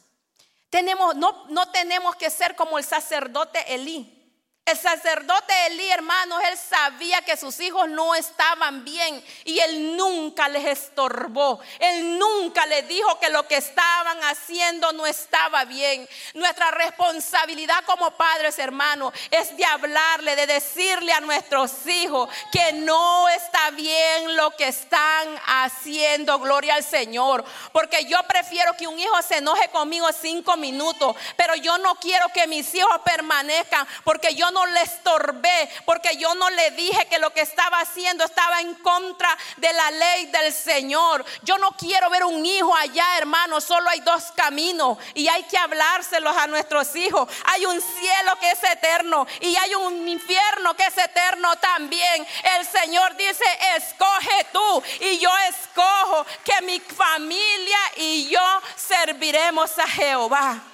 [0.70, 4.21] Tenemos, no, no tenemos que ser como el sacerdote Elí.
[4.64, 10.48] El sacerdote Elí, hermanos, él sabía que sus hijos no estaban bien y él nunca
[10.50, 11.60] les estorbó.
[11.80, 16.08] Él nunca les dijo que lo que estaban haciendo no estaba bien.
[16.36, 23.28] Nuestra responsabilidad como padres, hermanos, es de hablarle, de decirle a nuestros hijos que no
[23.30, 26.38] está bien lo que están haciendo.
[26.38, 27.44] Gloria al Señor.
[27.74, 32.28] Porque yo prefiero que un hijo se enoje conmigo cinco minutos, pero yo no quiero
[32.30, 37.20] que mis hijos permanezcan porque yo no le estorbé, porque yo no le dije que
[37.20, 41.26] lo que estaba haciendo estaba en contra de la ley del Señor.
[41.44, 45.58] Yo no quiero ver un hijo allá, hermano, solo hay dos caminos y hay que
[45.58, 47.30] hablárselos a nuestros hijos.
[47.46, 52.26] Hay un cielo que es eterno y hay un infierno que es eterno también.
[52.58, 53.46] El Señor dice,
[53.76, 60.71] escoge tú y yo escojo que mi familia y yo serviremos a Jehová.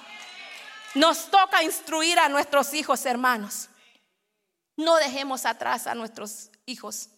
[0.98, 3.68] Nos toca instruir a nuestros hijos, hermanos.
[4.76, 7.10] No dejemos atrás a nuestros hijos.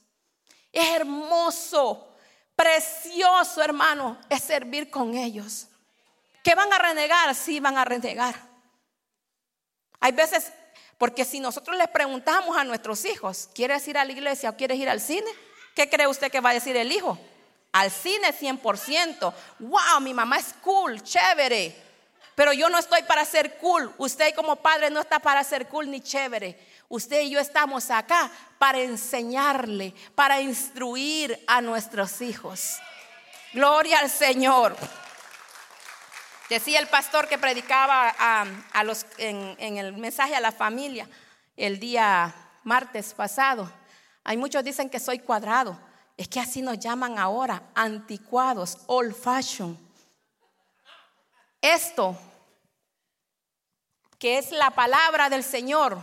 [0.70, 2.14] Es hermoso,
[2.54, 5.68] precioso, hermano, es servir con ellos.
[6.44, 7.34] ¿Que van a renegar?
[7.34, 8.34] Sí, van a renegar.
[9.98, 10.52] Hay veces,
[10.98, 14.76] porque si nosotros les preguntamos a nuestros hijos, ¿quieres ir a la iglesia o quieres
[14.76, 15.30] ir al cine?
[15.74, 17.18] ¿Qué cree usted que va a decir el hijo?
[17.72, 19.32] Al cine 100%.
[19.60, 21.89] Wow, mi mamá es cool, chévere.
[22.40, 23.92] Pero yo no estoy para ser cool.
[23.98, 26.58] Usted como padre no está para ser cool ni chévere.
[26.88, 32.78] Usted y yo estamos acá para enseñarle, para instruir a nuestros hijos.
[33.52, 34.74] Gloria al Señor.
[36.48, 38.16] Decía el pastor que predicaba
[39.18, 41.06] en, en el mensaje a la familia
[41.58, 42.34] el día
[42.64, 43.70] martes pasado.
[44.24, 45.78] Hay muchos dicen que soy cuadrado.
[46.16, 49.78] Es que así nos llaman ahora, anticuados, old fashion.
[51.60, 52.16] Esto,
[54.20, 55.98] que es la palabra del Señor,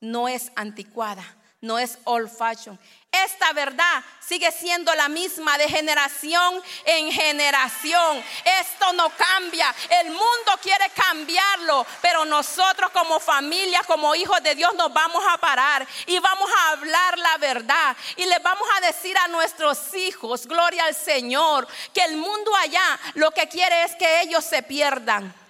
[0.00, 1.24] no es anticuada,
[1.60, 2.76] no es old fashion.
[3.12, 8.24] Esta verdad sigue siendo la misma de generación en generación.
[8.60, 9.72] Esto no cambia.
[10.00, 15.38] El mundo quiere cambiarlo, pero nosotros como familia, como hijos de Dios, nos vamos a
[15.38, 17.96] parar y vamos a hablar la verdad.
[18.16, 22.98] Y les vamos a decir a nuestros hijos, gloria al Señor, que el mundo allá
[23.14, 25.41] lo que quiere es que ellos se pierdan.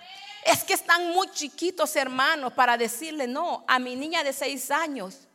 [0.45, 5.29] Es que están muy chiquitos, hermanos, para decirle no a mi niña de seis años.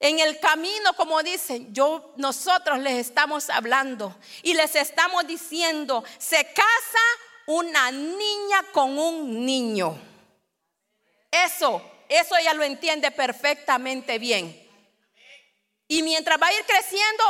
[0.00, 6.44] En el camino, como dicen, yo nosotros les estamos hablando y les estamos diciendo, se
[6.52, 6.98] casa
[7.46, 9.98] una niña con un niño.
[11.30, 14.60] Eso, eso ella lo entiende perfectamente bien.
[15.88, 17.24] Y mientras va a ir creciendo,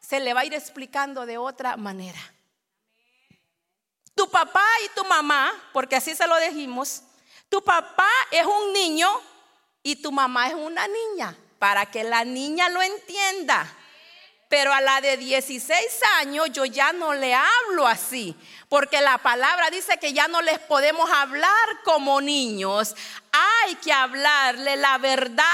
[0.00, 2.31] se le va a ir explicando de otra manera.
[4.14, 7.02] Tu papá y tu mamá, porque así se lo dijimos,
[7.48, 9.08] tu papá es un niño
[9.82, 13.76] y tu mamá es una niña para que la niña lo entienda.
[14.52, 15.72] Pero a la de 16
[16.18, 18.36] años yo ya no le hablo así,
[18.68, 22.94] porque la palabra dice que ya no les podemos hablar como niños.
[23.32, 25.44] Hay que hablarle la verdad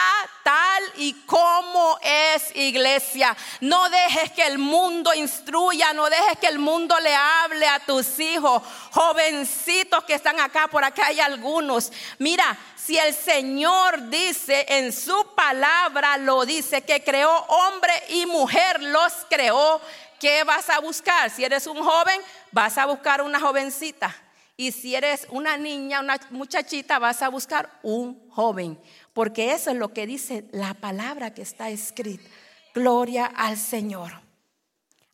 [0.43, 3.37] tal y como es iglesia.
[3.61, 8.19] No dejes que el mundo instruya, no dejes que el mundo le hable a tus
[8.19, 11.93] hijos, jovencitos que están acá, por acá hay algunos.
[12.19, 18.83] Mira, si el Señor dice en su palabra, lo dice, que creó hombre y mujer,
[18.83, 19.81] los creó,
[20.21, 21.31] ¿qué vas a buscar?
[21.31, 22.21] Si eres un joven,
[22.53, 24.15] vas a buscar una jovencita.
[24.59, 28.79] Y si eres una niña, una muchachita, vas a buscar un joven.
[29.15, 32.29] Porque eso es lo que dice la palabra que está escrita.
[32.75, 34.21] Gloria al Señor.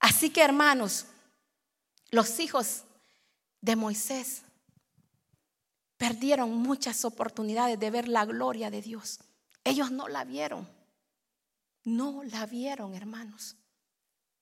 [0.01, 1.07] Así que hermanos,
[2.11, 2.83] los hijos
[3.61, 4.43] de Moisés
[5.97, 9.21] perdieron muchas oportunidades de ver la gloria de Dios.
[9.65, 10.69] Ellos no la vieron.
[11.85, 13.57] No la vieron, hermanos.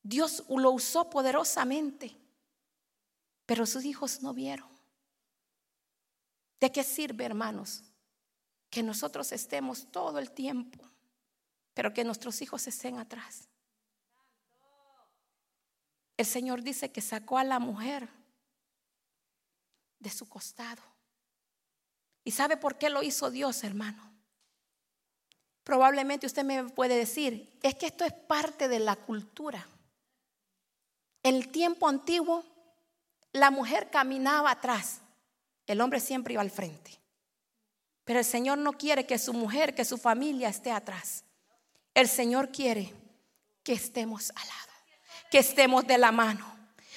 [0.03, 2.17] Dios lo usó poderosamente,
[3.47, 4.69] pero sus hijos no vieron.
[6.61, 7.83] ¿De qué sirve, hermanos?
[8.69, 10.85] Que nosotros estemos todo el tiempo,
[11.75, 13.49] pero que nuestros hijos estén atrás.
[16.17, 18.09] El Señor dice que sacó a la mujer
[19.99, 20.83] de su costado
[22.25, 24.12] ¿Y sabe por qué lo hizo Dios, hermano?
[25.65, 29.67] Probablemente usted me puede decir, es que esto es parte de la cultura.
[31.23, 32.45] En el tiempo antiguo,
[33.33, 35.01] la mujer caminaba atrás,
[35.67, 36.99] el hombre siempre iba al frente.
[38.05, 41.25] Pero el Señor no quiere que su mujer, que su familia esté atrás.
[41.95, 42.93] El Señor quiere
[43.63, 44.73] que estemos al lado,
[45.31, 46.53] que estemos de la mano.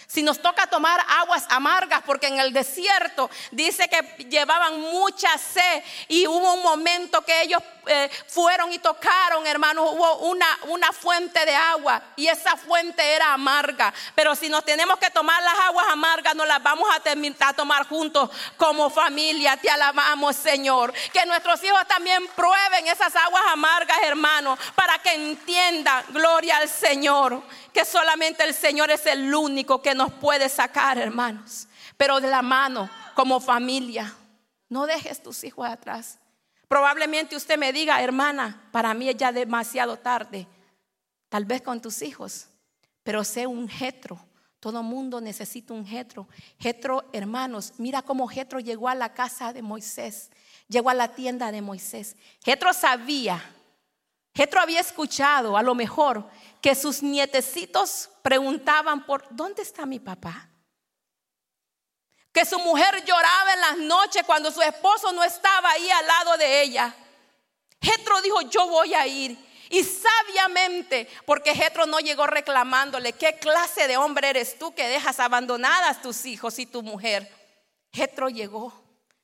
[0.08, 5.84] Si nos toca tomar aguas amargas, porque en el desierto dice que llevaban mucha sed
[6.08, 11.46] y hubo un momento que ellos eh, fueron y tocaron, hermanos, hubo una, una fuente
[11.46, 13.94] de agua y esa fuente era amarga.
[14.14, 17.88] Pero si nos tenemos que tomar las aguas amargas, nos las vamos a, a tomar
[17.88, 19.58] juntos como familia.
[19.58, 20.94] Te alabamos, Señor.
[21.14, 27.42] Que nuestros hijos también prueben esas aguas amargas, hermanos, para que entiendan, gloria al Señor,
[27.74, 31.68] que solamente el Señor es el único que nos puede sacar, hermanos.
[31.98, 34.14] Pero de la mano, como familia,
[34.70, 36.20] no dejes tus hijos atrás.
[36.68, 40.48] Probablemente usted me diga, hermana, para mí es ya demasiado tarde,
[41.30, 42.48] tal vez con tus hijos,
[43.04, 44.20] pero sé un jetro.
[44.60, 46.28] Todo mundo necesita un jetro.
[46.58, 50.32] Jetro, hermanos, mira cómo Jetro llegó a la casa de Moisés,
[50.68, 52.16] llegó a la tienda de Moisés.
[52.44, 53.44] Jetro sabía,
[54.34, 56.28] Jetro había escuchado a lo mejor
[56.62, 60.50] que sus nietecitos preguntaban por, ¿dónde está mi papá?
[62.36, 66.38] Que su mujer lloraba en las noches cuando su esposo no estaba ahí al lado
[66.38, 66.94] de ella.
[67.82, 69.38] Jetro dijo, yo voy a ir.
[69.70, 75.22] Y sabiamente, porque Jetro no llegó reclamándole, ¿qué clase de hombre eres tú que dejas
[75.22, 77.32] abandonadas tus hijos y tu mujer?
[77.94, 78.74] Jetro llegó.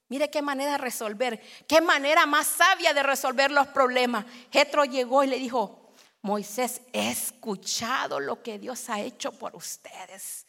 [0.08, 4.26] Mire qué manera de resolver, qué manera más sabia de resolver los problemas.
[4.54, 5.92] Jetro llegó y le dijo,
[6.22, 10.46] Moisés, he escuchado lo que Dios ha hecho por ustedes.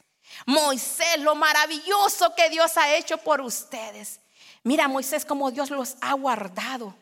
[0.47, 4.20] Moisés, lo maravilloso que Dios ha hecho por ustedes.
[4.64, 6.95] Mira Moisés como Dios los ha guardado.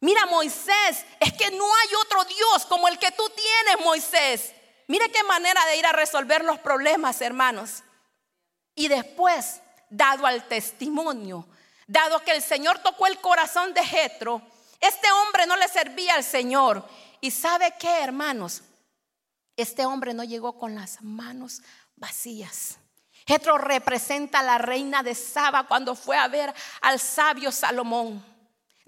[0.00, 4.54] Mira Moisés, es que no hay otro Dios como el que tú tienes, Moisés.
[4.86, 7.82] Mira qué manera de ir a resolver los problemas, hermanos.
[8.74, 9.60] Y después,
[9.90, 11.46] dado al testimonio,
[11.86, 14.40] dado que el Señor tocó el corazón de Jetro,
[14.80, 16.88] este hombre no le servía al Señor.
[17.20, 18.62] ¿Y sabe qué, hermanos?
[19.56, 21.62] Este hombre no llegó con las manos
[21.98, 22.78] vacías.
[23.26, 28.24] Jetro representa a la reina de Saba cuando fue a ver al sabio Salomón.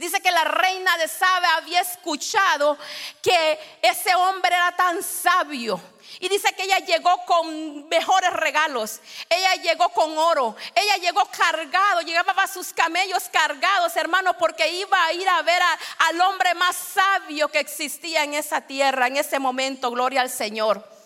[0.01, 2.79] Dice que la reina de Saba había escuchado
[3.21, 5.79] que ese hombre era tan sabio.
[6.21, 9.01] Y dice que ella llegó con mejores regalos.
[9.29, 10.57] Ella llegó con oro.
[10.75, 12.01] Ella llegó cargado.
[12.01, 15.61] Llegaba sus camellos cargados, hermano, porque iba a ir a ver
[15.99, 19.91] al hombre más sabio que existía en esa tierra, en ese momento.
[19.91, 21.00] Gloria al Señor.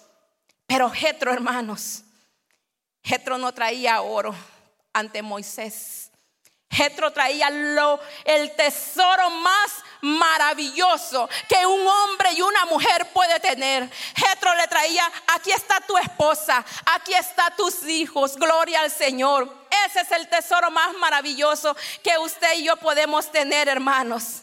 [0.66, 2.02] Pero Jetro, hermanos,
[3.02, 4.34] Jetro no traía oro
[4.92, 6.10] ante Moisés.
[6.70, 13.88] Jetro traía lo, el tesoro más maravilloso que un hombre y una mujer puede tener.
[14.16, 19.66] Jetro le traía, aquí está tu esposa, aquí está tus hijos, gloria al Señor.
[19.86, 24.42] Ese es el tesoro más maravilloso que usted y yo podemos tener, hermanos.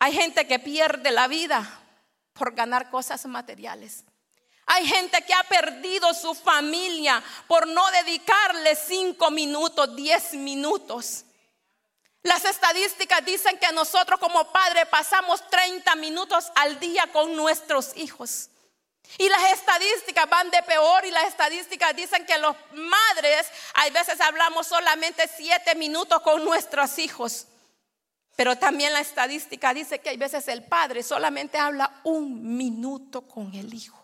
[0.00, 1.80] Hay gente que pierde la vida
[2.32, 4.04] por ganar cosas materiales.
[4.70, 11.24] Hay gente que ha perdido su familia por no dedicarle cinco minutos, diez minutos.
[12.22, 18.50] Las estadísticas dicen que nosotros como padres pasamos 30 minutos al día con nuestros hijos.
[19.16, 24.20] Y las estadísticas van de peor y las estadísticas dicen que los madres hay veces
[24.20, 27.46] hablamos solamente siete minutos con nuestros hijos.
[28.36, 33.54] Pero también la estadística dice que hay veces el padre solamente habla un minuto con
[33.54, 33.97] el hijo.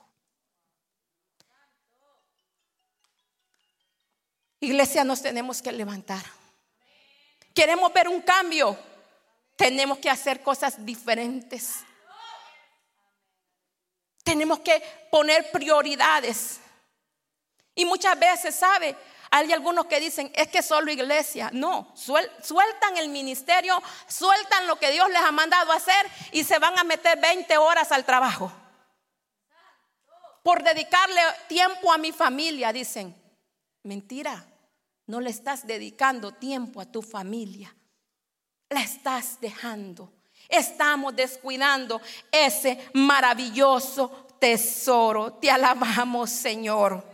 [4.64, 6.24] Iglesia, nos tenemos que levantar.
[7.54, 8.76] Queremos ver un cambio.
[9.56, 11.80] Tenemos que hacer cosas diferentes.
[14.24, 16.60] Tenemos que poner prioridades.
[17.74, 18.96] Y muchas veces, ¿sabe?
[19.30, 21.50] Hay algunos que dicen, es que solo iglesia.
[21.52, 26.78] No, sueltan el ministerio, sueltan lo que Dios les ha mandado hacer y se van
[26.78, 28.52] a meter 20 horas al trabajo.
[30.42, 33.14] Por dedicarle tiempo a mi familia, dicen.
[33.82, 34.44] Mentira.
[35.06, 37.74] No le estás dedicando tiempo a tu familia.
[38.70, 40.12] La estás dejando.
[40.48, 42.00] Estamos descuidando
[42.30, 45.34] ese maravilloso tesoro.
[45.34, 47.04] Te alabamos, Señor.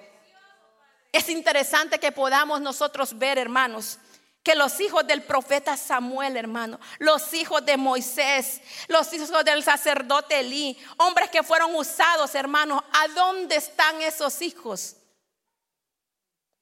[1.13, 3.99] Es interesante que podamos nosotros ver, hermanos,
[4.43, 10.41] que los hijos del profeta Samuel, hermano, los hijos de Moisés, los hijos del sacerdote
[10.41, 14.97] Elí, hombres que fueron usados, hermanos, ¿a dónde están esos hijos?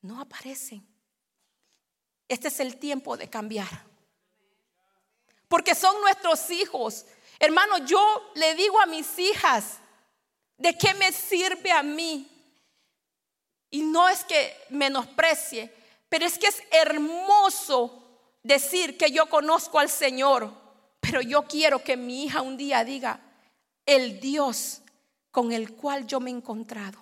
[0.00, 0.86] No aparecen.
[2.28, 3.88] Este es el tiempo de cambiar.
[5.48, 7.06] Porque son nuestros hijos.
[7.38, 9.78] Hermano, yo le digo a mis hijas,
[10.58, 12.28] ¿de qué me sirve a mí?
[13.70, 15.74] Y no es que menosprecie,
[16.08, 18.02] pero es que es hermoso
[18.42, 20.52] decir que yo conozco al Señor,
[21.00, 23.20] pero yo quiero que mi hija un día diga,
[23.84, 24.82] el Dios
[25.30, 26.98] con el cual yo me he encontrado,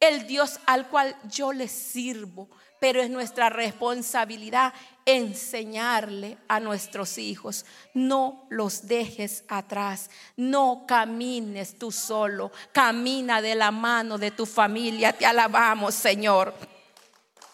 [0.00, 2.48] el Dios al cual yo le sirvo,
[2.80, 4.72] pero es nuestra responsabilidad
[5.04, 7.66] enseñarle a nuestros hijos.
[7.92, 15.12] No los dejes atrás, no camines tú solo, camina de la mano de tu familia.
[15.12, 16.54] Te alabamos, Señor.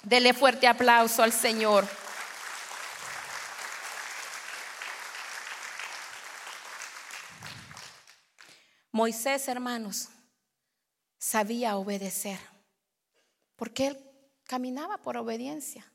[0.04, 1.84] Dele fuerte aplauso al Señor.
[8.92, 10.08] Moisés, hermanos,
[11.26, 12.38] sabía obedecer,
[13.56, 14.10] porque él
[14.44, 15.92] caminaba por obediencia.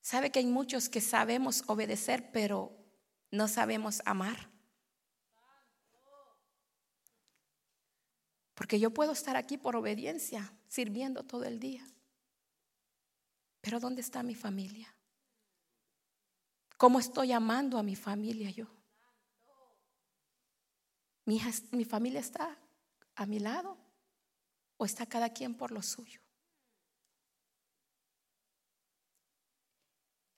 [0.00, 2.70] Sabe que hay muchos que sabemos obedecer, pero
[3.32, 4.48] no sabemos amar.
[8.54, 11.84] Porque yo puedo estar aquí por obediencia, sirviendo todo el día.
[13.60, 14.94] Pero ¿dónde está mi familia?
[16.76, 18.68] ¿Cómo estoy amando a mi familia yo?
[21.24, 21.42] ¿Mi,
[21.72, 22.56] mi familia está
[23.18, 23.76] a mi lado
[24.76, 26.20] o está cada quien por lo suyo?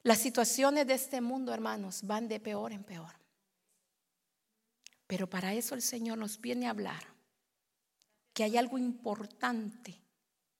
[0.02, 3.14] Las situaciones de este mundo, hermanos, van de peor en peor.
[5.06, 7.04] Pero para eso el Señor nos viene a hablar
[8.32, 10.00] que hay algo importante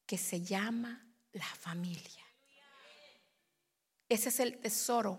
[0.04, 2.24] que se llama la familia.
[4.08, 5.18] Ese es el tesoro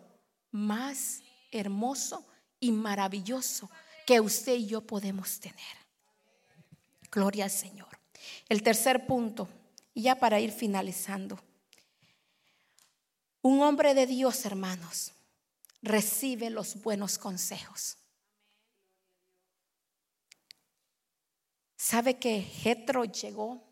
[0.51, 2.27] más hermoso
[2.59, 3.71] y maravilloso
[4.05, 5.80] que usted y yo podemos tener.
[7.11, 7.99] Gloria al Señor.
[8.47, 9.47] El tercer punto,
[9.93, 11.39] y ya para ir finalizando.
[13.41, 15.13] Un hombre de Dios, hermanos,
[15.81, 17.97] recibe los buenos consejos.
[21.75, 23.63] ¿Sabe que Jetro llegó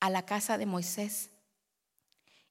[0.00, 1.30] a la casa de Moisés?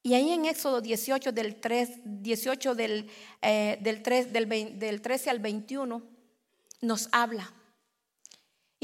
[0.01, 3.09] Y ahí en Éxodo 18 del 3, 18 del,
[3.41, 6.01] eh, del, 3, del, del 13 al 21
[6.81, 7.51] nos habla.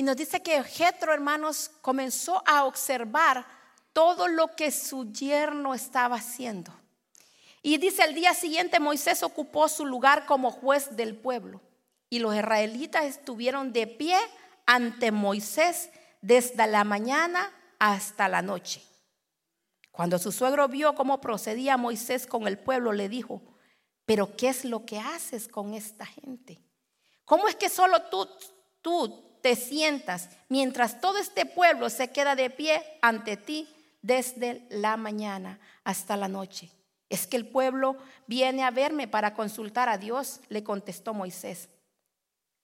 [0.01, 3.45] Y nos dice que Jetro, hermanos, comenzó a observar
[3.93, 6.73] todo lo que su yerno estaba haciendo.
[7.61, 11.61] Y dice, el día siguiente Moisés ocupó su lugar como juez del pueblo.
[12.09, 14.17] Y los israelitas estuvieron de pie
[14.65, 18.81] ante Moisés desde la mañana hasta la noche.
[19.91, 23.43] Cuando su suegro vio cómo procedía Moisés con el pueblo, le dijo,
[24.05, 26.59] pero ¿qué es lo que haces con esta gente?
[27.23, 28.27] ¿Cómo es que solo tú,
[28.81, 33.67] tú te sientas mientras todo este pueblo se queda de pie ante ti
[34.01, 36.69] desde la mañana hasta la noche?
[37.09, 41.69] Es que el pueblo viene a verme para consultar a Dios, le contestó Moisés.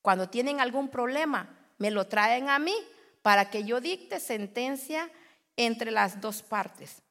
[0.01, 2.75] Cuando tienen algún problema, me lo traen a mí
[3.21, 5.11] para que yo dicte sentencia
[5.57, 7.01] entre las dos partes.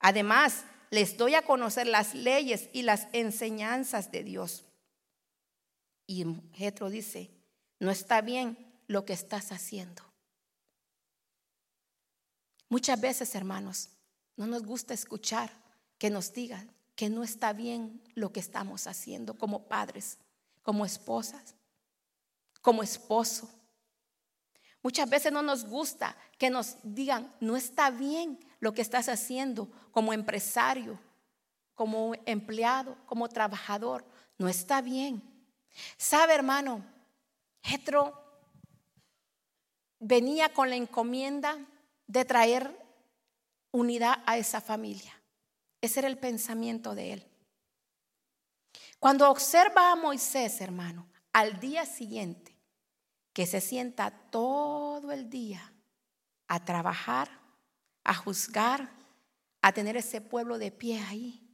[0.00, 4.64] Además, les doy a conocer las leyes y las enseñanzas de Dios.
[6.06, 7.30] Y Jetro dice,
[7.80, 10.02] no está bien lo que estás haciendo.
[12.68, 13.90] Muchas veces, hermanos,
[14.36, 15.50] no nos gusta escuchar
[15.98, 20.18] que nos digan que no está bien lo que estamos haciendo como padres,
[20.62, 21.54] como esposas,
[22.60, 23.48] como esposo.
[24.82, 29.70] Muchas veces no nos gusta que nos digan, no está bien lo que estás haciendo
[29.92, 30.98] como empresario,
[31.74, 34.04] como empleado, como trabajador.
[34.36, 35.22] No está bien.
[35.96, 36.84] ¿Sabe, hermano?
[37.62, 38.27] Jetro
[40.00, 41.58] venía con la encomienda
[42.06, 42.78] de traer
[43.70, 45.14] unidad a esa familia.
[45.80, 47.26] Ese era el pensamiento de él.
[48.98, 52.56] Cuando observa a Moisés, hermano, al día siguiente,
[53.32, 55.72] que se sienta todo el día
[56.48, 57.30] a trabajar,
[58.02, 58.90] a juzgar,
[59.62, 61.48] a tener ese pueblo de pie ahí.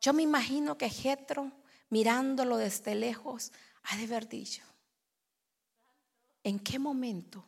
[0.00, 1.50] Yo me imagino que Jetro,
[1.88, 3.52] mirándolo desde lejos,
[3.82, 4.62] ha de haber dicho,
[6.44, 7.44] ¿en qué momento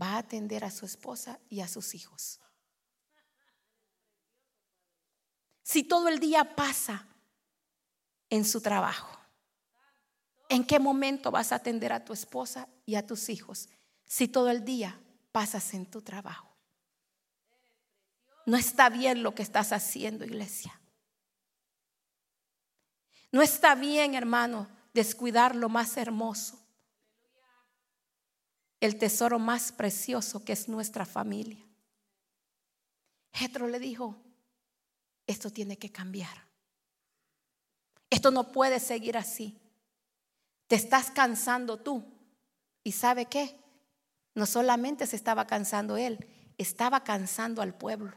[0.00, 2.40] va a atender a su esposa y a sus hijos?
[5.70, 7.06] si todo el día pasa
[8.28, 9.20] en su trabajo?
[10.48, 13.68] ¿En qué momento vas a atender a tu esposa y a tus hijos
[14.04, 16.48] si todo el día pasas en tu trabajo?
[18.46, 20.80] No está bien lo que estás haciendo, iglesia.
[23.30, 26.59] No está bien, hermano, descuidar lo más hermoso,
[28.80, 31.64] el tesoro más precioso que es nuestra familia.
[33.32, 34.16] Jetro le dijo,
[35.26, 36.48] esto tiene que cambiar.
[38.08, 39.56] Esto no puede seguir así.
[40.66, 42.04] Te estás cansando tú.
[42.82, 43.56] ¿Y sabe qué?
[44.34, 46.26] No solamente se estaba cansando él,
[46.56, 48.16] estaba cansando al pueblo.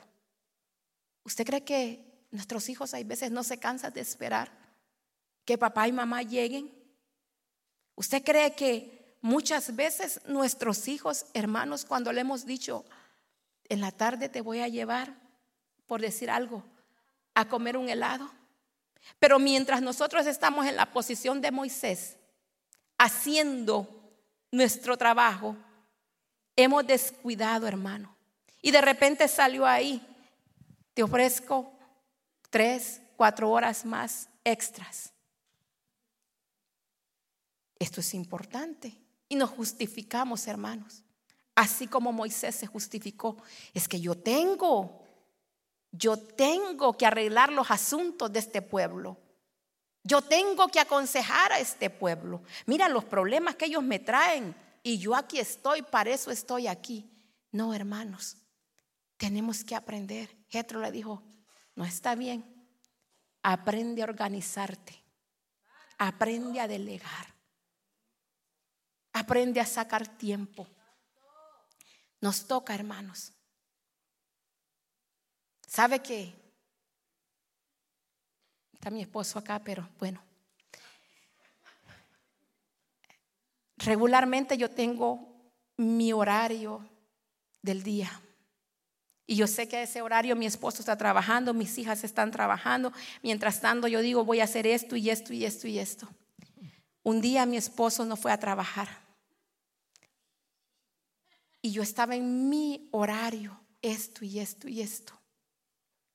[1.23, 4.51] ¿Usted cree que nuestros hijos hay veces no se cansan de esperar
[5.45, 6.73] que papá y mamá lleguen?
[7.95, 12.85] ¿Usted cree que muchas veces nuestros hijos, hermanos, cuando le hemos dicho,
[13.69, 15.15] en la tarde te voy a llevar,
[15.87, 16.61] por decir algo,
[17.33, 18.29] a comer un helado.
[19.19, 22.17] Pero mientras nosotros estamos en la posición de Moisés,
[22.97, 23.87] haciendo
[24.51, 25.55] nuestro trabajo,
[26.57, 28.13] hemos descuidado, hermano.
[28.61, 30.05] Y de repente salió ahí,
[30.93, 31.71] te ofrezco
[32.49, 35.13] tres, cuatro horas más extras.
[37.79, 39.02] Esto es importante.
[39.33, 41.01] Y nos justificamos, hermanos.
[41.55, 43.37] Así como Moisés se justificó.
[43.73, 45.01] Es que yo tengo
[45.91, 49.17] yo tengo que arreglar los asuntos de este pueblo.
[50.03, 52.43] Yo tengo que aconsejar a este pueblo.
[52.67, 57.09] Mira los problemas que ellos me traen y yo aquí estoy, para eso estoy aquí.
[57.51, 58.37] No, hermanos,
[59.17, 60.29] tenemos que aprender.
[60.47, 61.23] Jetro le dijo,
[61.73, 62.43] no está bien.
[63.41, 65.03] Aprende a organizarte.
[65.97, 67.32] Aprende a delegar.
[69.13, 70.67] Aprende a sacar tiempo.
[72.19, 73.33] Nos toca, hermanos,
[75.73, 76.31] ¿Sabe qué?
[78.73, 80.21] Está mi esposo acá, pero bueno.
[83.77, 86.87] Regularmente yo tengo mi horario
[87.63, 88.21] del día.
[89.25, 92.93] Y yo sé que a ese horario mi esposo está trabajando, mis hijas están trabajando.
[93.23, 96.07] Mientras tanto yo digo, voy a hacer esto y esto y esto y esto.
[97.01, 99.02] Un día mi esposo no fue a trabajar.
[101.63, 105.19] Y yo estaba en mi horario, esto y esto y esto.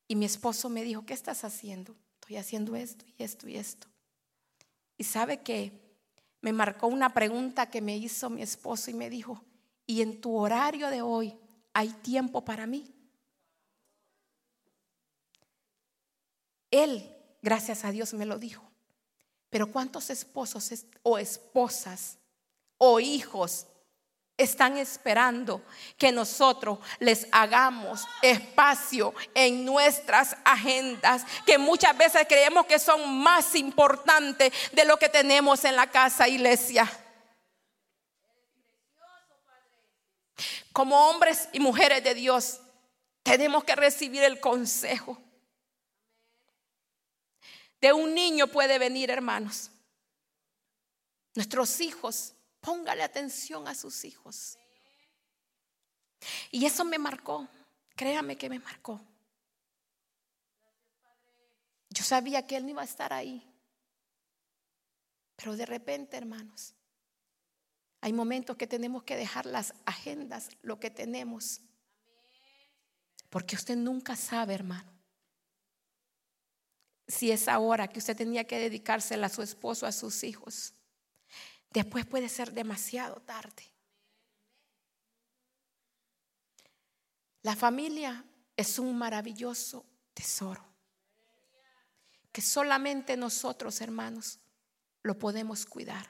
[0.07, 1.97] Y mi esposo me dijo, ¿qué estás haciendo?
[2.29, 3.89] estoy haciendo esto y esto y esto.
[4.99, 5.73] Y sabe que
[6.43, 9.43] me marcó una pregunta que me hizo mi esposo y me dijo,
[9.87, 11.35] ¿y en tu horario de hoy
[11.73, 12.95] hay tiempo para mí?
[16.71, 18.71] Él, gracias a Dios, me lo dijo.
[19.49, 20.71] Pero ¿cuántos esposos
[21.03, 22.19] o esposas
[22.77, 23.67] o hijos
[24.39, 25.63] están esperando
[25.99, 33.55] que nosotros les hagamos espacio en nuestras agendas, que muchas veces creemos que son más
[33.57, 36.89] importantes de lo que tenemos en la casa iglesia.
[40.73, 42.61] Como hombres y mujeres de Dios,
[43.25, 45.21] tenemos que recibir el consejo.
[47.81, 49.73] De un niño puede venir, hermanos.
[51.35, 52.35] Nuestros hijos
[52.69, 54.59] Póngale atención a sus hijos.
[56.51, 57.49] Y eso me marcó,
[57.97, 59.01] créame que me marcó.
[61.89, 63.43] Yo sabía que él no iba a estar ahí.
[65.35, 66.75] Pero de repente, hermanos,
[68.03, 71.63] hay momentos que tenemos que dejar las agendas, lo que tenemos.
[73.31, 74.93] Porque usted nunca sabe, hermano,
[77.07, 80.75] si es ahora que usted tenía que dedicársela a su esposo, a sus hijos.
[81.71, 83.65] Después puede ser demasiado tarde.
[87.43, 88.25] La familia
[88.57, 90.65] es un maravilloso tesoro
[92.33, 94.39] que solamente nosotros, hermanos,
[95.03, 96.09] lo podemos cuidar.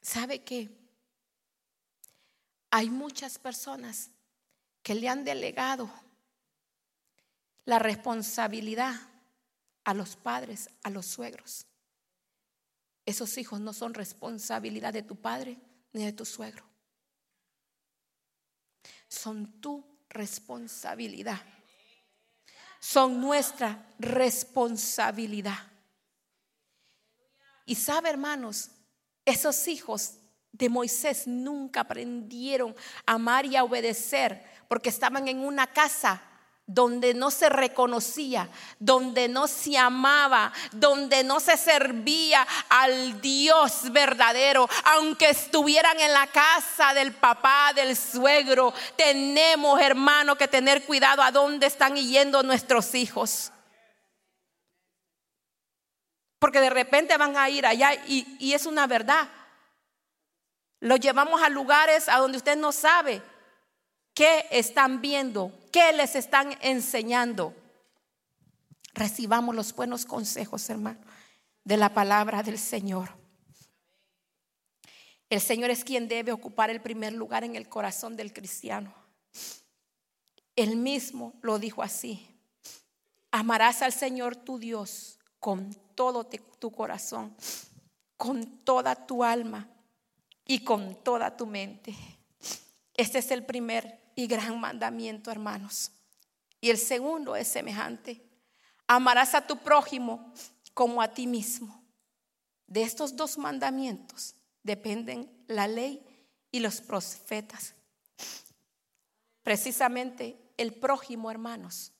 [0.00, 0.70] ¿Sabe qué?
[2.70, 4.10] Hay muchas personas
[4.82, 5.92] que le han delegado
[7.64, 8.94] la responsabilidad
[9.84, 11.66] a los padres, a los suegros.
[13.04, 15.58] Esos hijos no son responsabilidad de tu padre
[15.92, 16.64] ni de tu suegro.
[19.08, 21.40] Son tu responsabilidad.
[22.80, 25.58] Son nuestra responsabilidad.
[27.64, 28.70] Y sabe, hermanos,
[29.24, 30.14] esos hijos
[30.50, 32.74] de Moisés nunca aprendieron
[33.06, 36.22] a amar y a obedecer porque estaban en una casa
[36.66, 38.48] donde no se reconocía,
[38.78, 46.26] donde no se amaba, donde no se servía al Dios verdadero, aunque estuvieran en la
[46.28, 52.94] casa del papá, del suegro, tenemos, hermano, que tener cuidado a dónde están yendo nuestros
[52.94, 53.50] hijos.
[56.38, 59.28] Porque de repente van a ir allá y, y es una verdad.
[60.80, 63.22] Lo llevamos a lugares a donde usted no sabe
[64.14, 67.54] qué están viendo, ¿Qué les están enseñando?
[68.92, 71.00] Recibamos los buenos consejos, hermano,
[71.64, 73.08] de la palabra del Señor.
[75.30, 78.94] El Señor es quien debe ocupar el primer lugar en el corazón del cristiano.
[80.56, 82.28] Él mismo lo dijo así.
[83.30, 87.34] Amarás al Señor tu Dios con todo tu corazón,
[88.18, 89.70] con toda tu alma
[90.44, 91.94] y con toda tu mente.
[92.92, 95.92] Este es el primer y gran mandamiento, hermanos.
[96.60, 98.22] Y el segundo es semejante.
[98.86, 100.32] Amarás a tu prójimo
[100.74, 101.82] como a ti mismo.
[102.66, 106.04] De estos dos mandamientos dependen la ley
[106.50, 107.74] y los profetas.
[109.42, 111.92] Precisamente el prójimo, hermanos,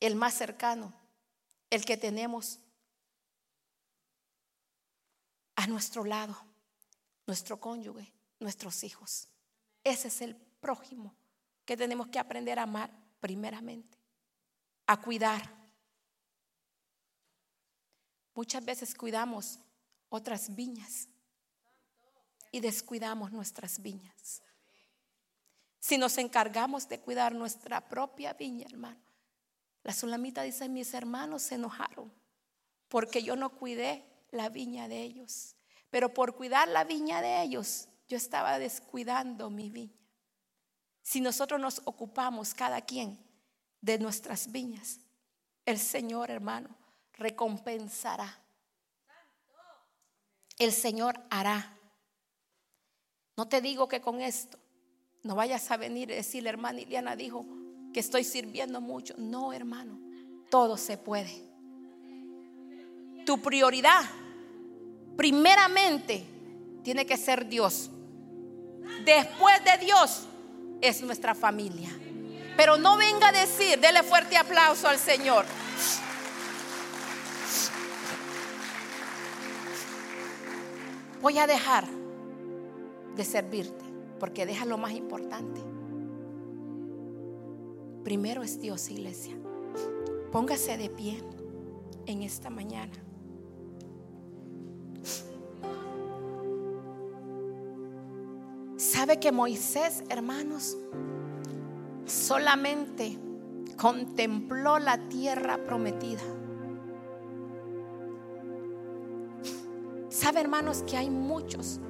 [0.00, 0.94] el más cercano,
[1.70, 2.60] el que tenemos
[5.56, 6.36] a nuestro lado,
[7.26, 9.28] nuestro cónyuge, nuestros hijos.
[9.84, 11.14] Ese es el prójimo
[11.64, 13.98] que tenemos que aprender a amar primeramente,
[14.86, 15.50] a cuidar.
[18.34, 19.58] Muchas veces cuidamos
[20.08, 21.08] otras viñas
[22.50, 24.42] y descuidamos nuestras viñas.
[25.80, 29.00] Si nos encargamos de cuidar nuestra propia viña, hermano,
[29.82, 32.12] la sulamita dice, mis hermanos se enojaron
[32.88, 35.56] porque yo no cuidé la viña de ellos.
[35.90, 39.96] Pero por cuidar la viña de ellos, yo estaba descuidando mi viña.
[41.00, 43.18] Si nosotros nos ocupamos cada quien
[43.80, 45.00] de nuestras viñas,
[45.64, 46.68] el Señor, hermano,
[47.14, 48.38] recompensará.
[50.58, 51.74] El Señor hará.
[53.34, 54.58] No te digo que con esto
[55.22, 57.46] no vayas a venir y decirle, hermana Iliana dijo
[57.94, 59.14] que estoy sirviendo mucho.
[59.16, 59.98] No, hermano,
[60.50, 61.50] todo se puede.
[63.24, 64.02] Tu prioridad,
[65.16, 66.26] primeramente,
[66.82, 67.90] tiene que ser Dios
[69.04, 70.26] después de Dios
[70.80, 71.90] es nuestra familia.
[72.56, 75.44] Pero no venga a decir, dele fuerte aplauso al Señor.
[81.20, 81.86] Voy a dejar
[83.16, 83.84] de servirte
[84.18, 85.60] porque deja lo más importante.
[88.04, 89.36] Primero es Dios, iglesia.
[90.32, 91.22] Póngase de pie
[92.06, 92.92] en esta mañana.
[99.02, 100.78] ¿Sabe que Moisés, hermanos,
[102.06, 103.18] solamente
[103.76, 106.22] contempló la tierra prometida?
[110.08, 111.80] ¿Sabe, hermanos, que hay muchos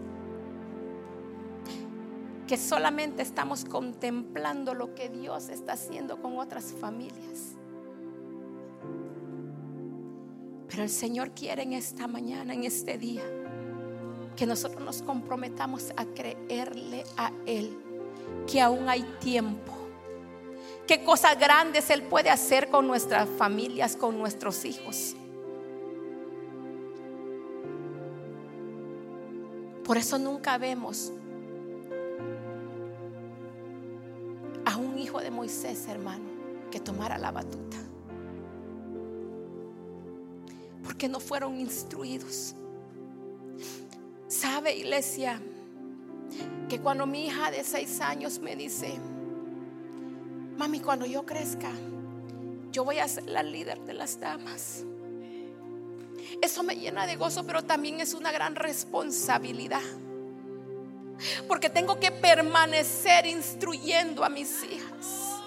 [2.47, 7.57] que solamente estamos contemplando lo que Dios está haciendo con otras familias?
[10.67, 13.41] Pero el Señor quiere en esta mañana, en este día,
[14.37, 17.76] que nosotros nos comprometamos a creerle a Él,
[18.51, 19.72] que aún hay tiempo,
[20.87, 25.14] que cosas grandes Él puede hacer con nuestras familias, con nuestros hijos.
[29.85, 31.12] Por eso nunca vemos
[34.64, 36.24] a un hijo de Moisés, hermano,
[36.70, 37.76] que tomara la batuta
[40.83, 42.55] porque no fueron instruidos.
[44.63, 45.43] ¿Sabe, iglesia?
[46.69, 48.97] Que cuando mi hija de seis años me dice,
[50.57, 51.73] mami, cuando yo crezca,
[52.71, 54.85] yo voy a ser la líder de las damas.
[56.41, 59.83] Eso me llena de gozo, pero también es una gran responsabilidad.
[61.49, 65.41] Porque tengo que permanecer instruyendo a mis hijas.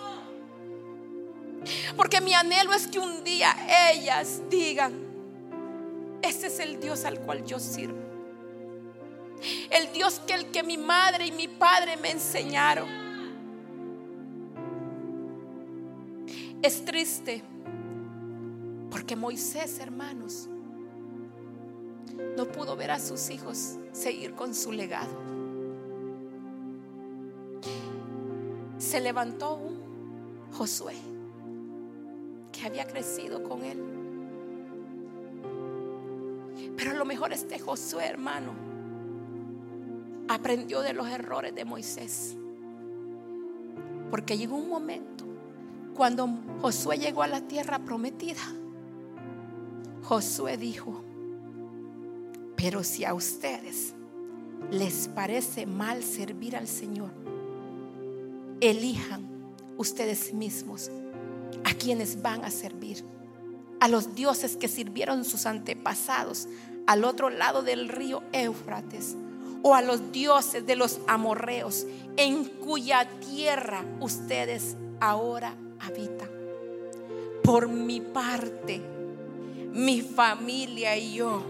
[1.95, 3.55] Porque mi anhelo es que un día
[3.93, 4.93] ellas digan,
[6.22, 8.05] ese es el Dios al cual yo sirvo.
[9.69, 12.88] El Dios que el que mi madre y mi padre me enseñaron.
[16.61, 17.43] Es triste
[18.89, 20.49] porque Moisés, hermanos,
[22.38, 25.13] no pudo ver a sus hijos seguir con su legado.
[28.77, 29.86] Se levantó un
[30.53, 30.95] Josué
[32.51, 33.95] que había crecido con él
[36.75, 38.53] pero a lo mejor este Josué, hermano,
[40.28, 42.36] aprendió de los errores de Moisés.
[44.09, 45.26] Porque llegó un momento
[45.95, 46.30] cuando
[46.61, 48.41] Josué llegó a la tierra prometida.
[50.03, 51.03] Josué dijo,
[52.55, 53.93] pero si a ustedes
[54.71, 57.11] les parece mal servir al Señor,
[58.61, 59.28] elijan
[59.78, 60.89] ustedes mismos
[61.63, 63.03] a quienes van a servir
[63.80, 66.47] a los dioses que sirvieron sus antepasados
[66.88, 69.15] al otro lado del río Éufrates,
[69.68, 71.88] o a los dioses de los amorreos
[72.18, 76.30] en cuya tierra ustedes ahora habitan.
[77.43, 78.80] Por mi parte,
[79.74, 81.41] mi familia y yo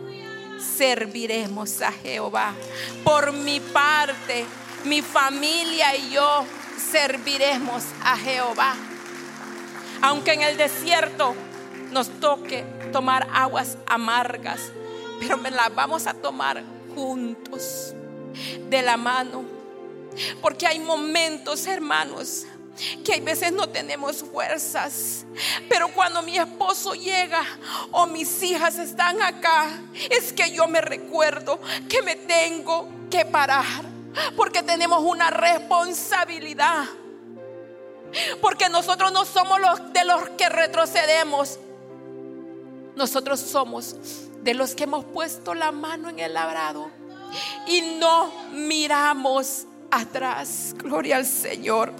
[0.57, 2.53] serviremos a Jehová.
[3.03, 4.45] Por mi parte,
[4.85, 6.45] mi familia y yo
[6.89, 8.75] serviremos a Jehová.
[10.01, 11.35] Aunque en el desierto
[11.91, 12.63] nos toque
[12.93, 14.71] tomar aguas amargas,
[15.19, 16.63] pero me las vamos a tomar
[16.95, 17.93] juntos,
[18.69, 19.43] de la mano.
[20.41, 22.45] Porque hay momentos, hermanos,
[23.03, 25.25] que hay veces no tenemos fuerzas.
[25.69, 27.43] Pero cuando mi esposo llega
[27.91, 31.59] o mis hijas están acá, es que yo me recuerdo
[31.89, 33.65] que me tengo que parar.
[34.35, 36.85] Porque tenemos una responsabilidad.
[38.41, 41.59] Porque nosotros no somos los de los que retrocedemos.
[42.95, 43.97] Nosotros somos
[44.41, 46.89] de los que hemos puesto la mano en el labrado
[47.67, 50.75] y no miramos atrás.
[50.77, 51.93] Gloria al Señor.